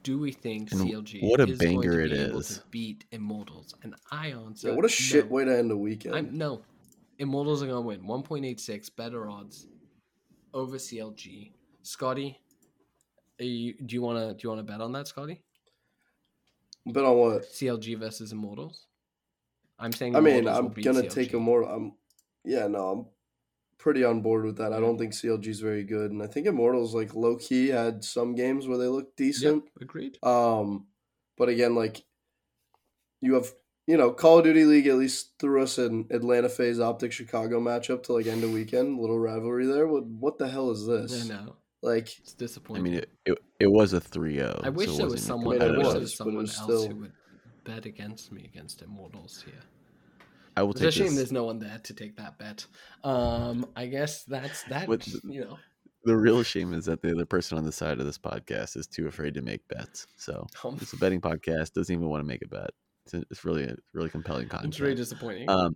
[0.04, 2.58] Do we think And CLG what a is going banger to it be able is.
[2.60, 3.74] to beat Immortals?
[3.84, 5.32] And I answer yeah, what a shit no.
[5.32, 6.16] way to end the weekend.
[6.16, 6.62] I'm no.
[7.18, 8.02] Immortals are gonna win.
[8.04, 9.68] 1.86 better odds
[10.54, 11.52] over CLG.
[11.82, 12.40] Scotty,
[13.40, 15.42] you, do you wanna do you wanna bet on that, Scotty?
[16.86, 17.44] Bet on what?
[17.44, 18.88] CLG versus Immortals.
[19.78, 20.16] I'm saying.
[20.16, 21.10] I mean, I'm gonna CLG.
[21.14, 21.70] take Immortal.
[21.70, 21.94] I'm,
[22.44, 23.06] yeah, no, I'm
[23.78, 24.74] pretty on board with that.
[24.74, 28.36] I don't think CLG's very good, and I think Immortals like low key had some
[28.36, 29.64] games where they looked Yep, decent.
[29.82, 30.18] agreed.
[30.24, 30.88] Um,
[31.38, 32.04] but again, like
[33.22, 33.52] you have,
[33.90, 37.60] you know, Call of Duty League at least threw us an Atlanta FaZe Optic Chicago
[37.60, 39.88] matchup to like end of weekend, little rivalry there.
[39.88, 41.26] What what the hell is this?
[41.26, 42.86] I know Like, it's disappointing.
[42.86, 44.64] I mean, it, it, it was a 3-0.
[44.64, 45.60] I wish so there was someone.
[45.60, 47.14] I I mean, it wish was, there was someone was else still- who would
[47.64, 49.64] bet against me against Immortals here.
[50.56, 51.16] I will It's take a shame this.
[51.16, 52.68] there's no one there to take that bet.
[53.04, 54.88] Um, I guess that's that.
[54.88, 55.58] What- you know,
[56.04, 58.86] The real shame is that the other person on the side of this podcast is
[58.86, 60.06] too afraid to make bets.
[60.16, 61.74] So um, it's a betting podcast.
[61.74, 62.70] Doesn't even want to make a bet.
[63.14, 64.74] It's, it's really a really compelling content.
[64.74, 65.50] it's really disappointing.
[65.50, 65.76] Um,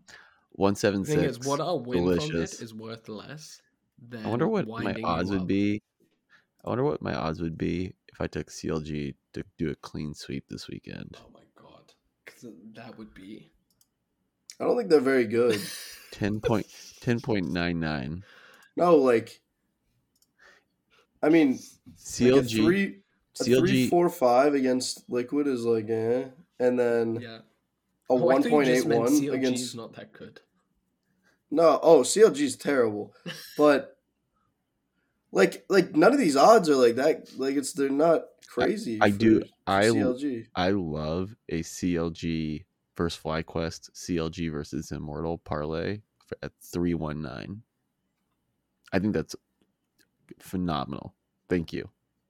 [0.53, 1.38] one seven the thing six.
[1.38, 2.61] is, what I'll win from it delicious.
[2.61, 3.61] is worth less.
[4.07, 5.81] Than I wonder what my odds would be.
[6.65, 10.13] I wonder what my odds would be if I took CLG to do a clean
[10.13, 11.17] sweep this weekend.
[11.17, 11.93] Oh my god,
[12.25, 13.49] because that would be.
[14.59, 15.59] I don't think they're very good.
[16.11, 16.67] 10 point,
[17.01, 18.21] 10.99.
[18.77, 19.41] no, like,
[21.23, 22.99] I mean, like a CLG, three,
[23.39, 26.25] a CLG three, four, five against Liquid is like, eh,
[26.59, 27.37] and then Yeah.
[27.37, 27.43] a
[28.09, 30.11] Oh, I one thought you point just eight meant one CLG is against not that
[30.13, 30.41] good.
[31.51, 33.13] No, oh, CLG's terrible.
[33.57, 33.97] But
[35.31, 38.99] like like none of these odds are like that like it's they're not crazy.
[39.01, 40.47] I do- for I- CLG.
[40.55, 47.63] I love a CLG versus FlyQuest, CLG versus Immortal parlay for- at 319.
[48.91, 49.35] I think that's
[50.39, 51.15] phenomenal.
[51.49, 51.89] Thank you.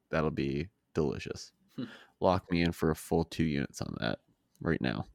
[0.10, 1.52] That'll be delicious.
[2.20, 4.20] Lock me in for a full two units on that
[4.62, 5.06] right now.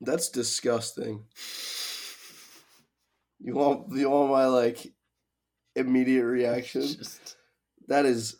[0.00, 1.24] That's disgusting.
[3.40, 4.92] You want you want my like
[5.74, 6.82] immediate reaction?
[6.86, 7.36] Just
[7.88, 8.36] That is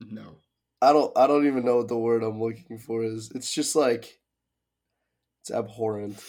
[0.00, 0.36] no.
[0.82, 3.30] I don't I don't even know what the word I'm looking for is.
[3.34, 4.20] It's just like
[5.40, 6.22] it's abhorrent.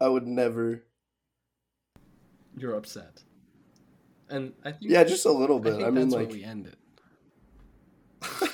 [0.00, 0.84] I would never
[2.56, 3.22] You're upset.
[4.28, 5.72] and I think Yeah, just a little I bit.
[5.74, 6.76] think I, mean, that's like, where we end it.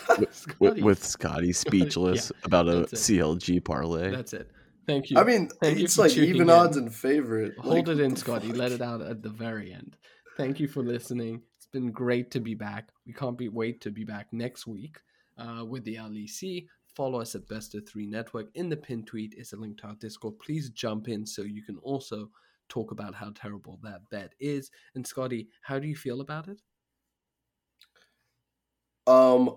[0.18, 2.90] with, Scotty, with Scotty speechless about a it.
[2.92, 4.10] CLG parlay.
[4.10, 4.50] that's it.
[4.86, 5.18] Thank you.
[5.18, 6.50] I mean, Thank it's like even in.
[6.50, 7.54] odds and favorite.
[7.58, 8.48] Hold Like, it in, Scotty.
[8.48, 8.56] fuck?
[8.56, 9.96] Let it out at the very end.
[10.36, 11.40] Thank you for listening.
[11.56, 12.90] It's been great to be back.
[13.06, 14.98] We can't be wait to be back next week
[15.38, 16.66] uh, with the LEC.
[16.94, 18.48] Follow us at Best of Three Network.
[18.54, 20.38] In the pin tweet is a link to our Discord.
[20.38, 22.28] Please jump in so you can also
[22.68, 24.70] talk about how terrible that bet is.
[24.94, 26.60] And Scotty, how do you feel about it?
[29.06, 29.56] Um,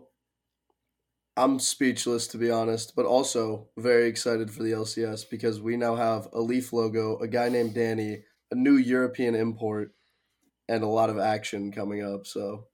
[1.37, 5.95] I'm speechless to be honest, but also very excited for the LCS because we now
[5.95, 9.93] have a Leaf logo, a guy named Danny, a new European import,
[10.67, 12.25] and a lot of action coming up.
[12.25, 12.65] So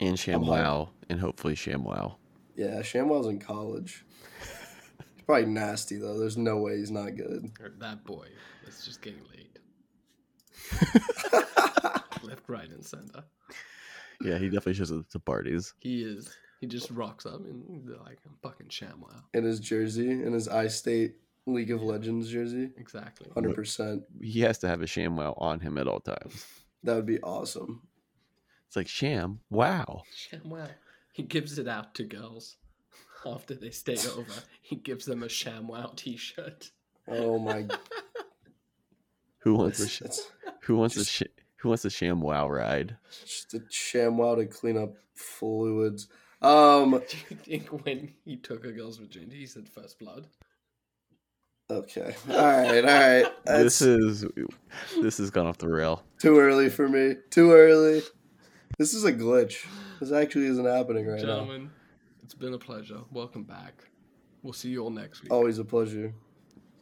[0.00, 0.46] and hyped.
[0.46, 2.16] ShamWow, and hopefully ShamWow.
[2.56, 4.06] yeah, Shamwell's in college.
[5.14, 6.18] He's probably nasty though.
[6.18, 7.50] There's no way he's not good.
[7.80, 8.28] That boy
[8.66, 9.58] is just getting laid.
[12.22, 13.24] Left, right, and center.
[14.22, 15.74] Yeah, he definitely shows up to parties.
[15.80, 16.34] He is.
[16.64, 19.22] He just rocks up and they're like I'm fucking ShamWow.
[19.34, 22.70] in his jersey, in his I State League of Legends jersey.
[22.78, 23.26] Exactly.
[23.34, 24.02] Hundred percent.
[24.22, 26.46] He has to have a ShamWow on him at all times.
[26.82, 27.82] That would be awesome.
[28.66, 30.04] It's like Sham, wow.
[30.32, 30.68] ShamWow.
[31.12, 32.56] He gives it out to girls
[33.26, 34.24] after they stay over.
[34.62, 36.70] He gives them a ShamWow T-shirt.
[37.06, 37.66] Oh my!
[39.40, 40.26] Who wants a It's, sh-
[40.62, 41.22] who wants a just- sh-
[41.56, 42.96] who wants a ShamWow ride?
[43.22, 46.08] just a ShamWow to clean up fluids.
[46.44, 46.90] Um.
[47.08, 50.26] Do you think when he took a girl's virginity, he said first blood?
[51.70, 52.14] Okay.
[52.28, 52.84] All right.
[52.84, 53.26] All right.
[53.46, 54.24] This is
[55.00, 56.02] this has gone off the rail.
[56.20, 57.16] too early for me.
[57.30, 58.02] Too early.
[58.78, 59.66] This is a glitch.
[60.00, 61.38] This actually isn't happening right now.
[61.40, 61.70] Gentlemen,
[62.22, 63.00] it's been a pleasure.
[63.12, 63.84] Welcome back.
[64.42, 65.32] We'll see you all next week.
[65.32, 66.12] Always a pleasure.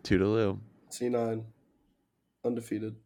[0.03, 0.59] Toodaloo.
[0.91, 1.45] C9.
[2.45, 2.97] Undefeated.